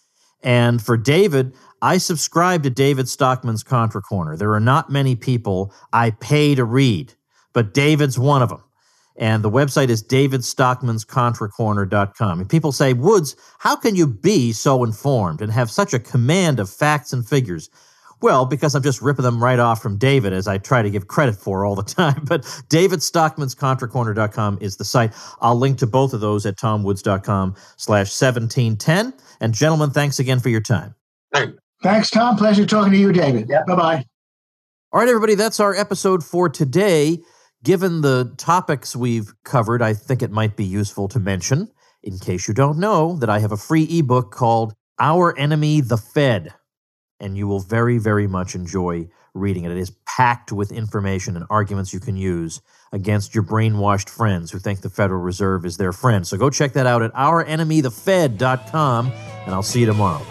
[0.42, 4.36] And for David, I subscribe to David Stockman's Contra Corner.
[4.36, 7.14] There are not many people I pay to read,
[7.52, 8.62] but David's one of them.
[9.20, 12.40] And the website is davidstockmanscontracorner.com.
[12.40, 16.58] And people say, Woods, how can you be so informed and have such a command
[16.58, 17.68] of facts and figures?
[18.22, 21.08] Well, because I'm just ripping them right off from David, as I try to give
[21.08, 22.24] credit for all the time.
[22.24, 25.12] But davidstockmanscontracorner.com is the site.
[25.40, 29.12] I'll link to both of those at tomwoods.com slash 1710.
[29.40, 30.94] And gentlemen, thanks again for your time.
[31.82, 32.36] Thanks, Tom.
[32.36, 33.48] Pleasure talking to you, David.
[33.48, 33.62] Yeah.
[33.66, 34.04] Bye-bye.
[34.92, 37.20] All right, everybody, that's our episode for today.
[37.62, 41.70] Given the topics we've covered, I think it might be useful to mention,
[42.02, 45.98] in case you don't know, that I have a free ebook called Our Enemy, the
[45.98, 46.54] Fed
[47.20, 49.70] and you will very, very much enjoy reading it.
[49.70, 52.60] It is packed with information and arguments you can use
[52.92, 56.26] against your brainwashed friends who think the Federal Reserve is their friend.
[56.26, 60.24] So go check that out at ourenemythefed.com, and I'll see you tomorrow.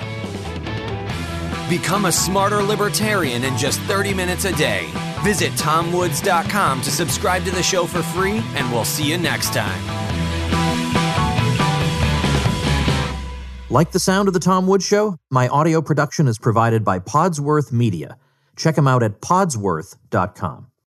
[1.69, 4.89] Become a smarter libertarian in just 30 minutes a day.
[5.23, 9.81] Visit tomwoods.com to subscribe to the show for free, and we'll see you next time.
[13.69, 15.17] Like the sound of The Tom Woods Show?
[15.29, 18.17] My audio production is provided by Podsworth Media.
[18.55, 20.68] Check them out at podsworth.com.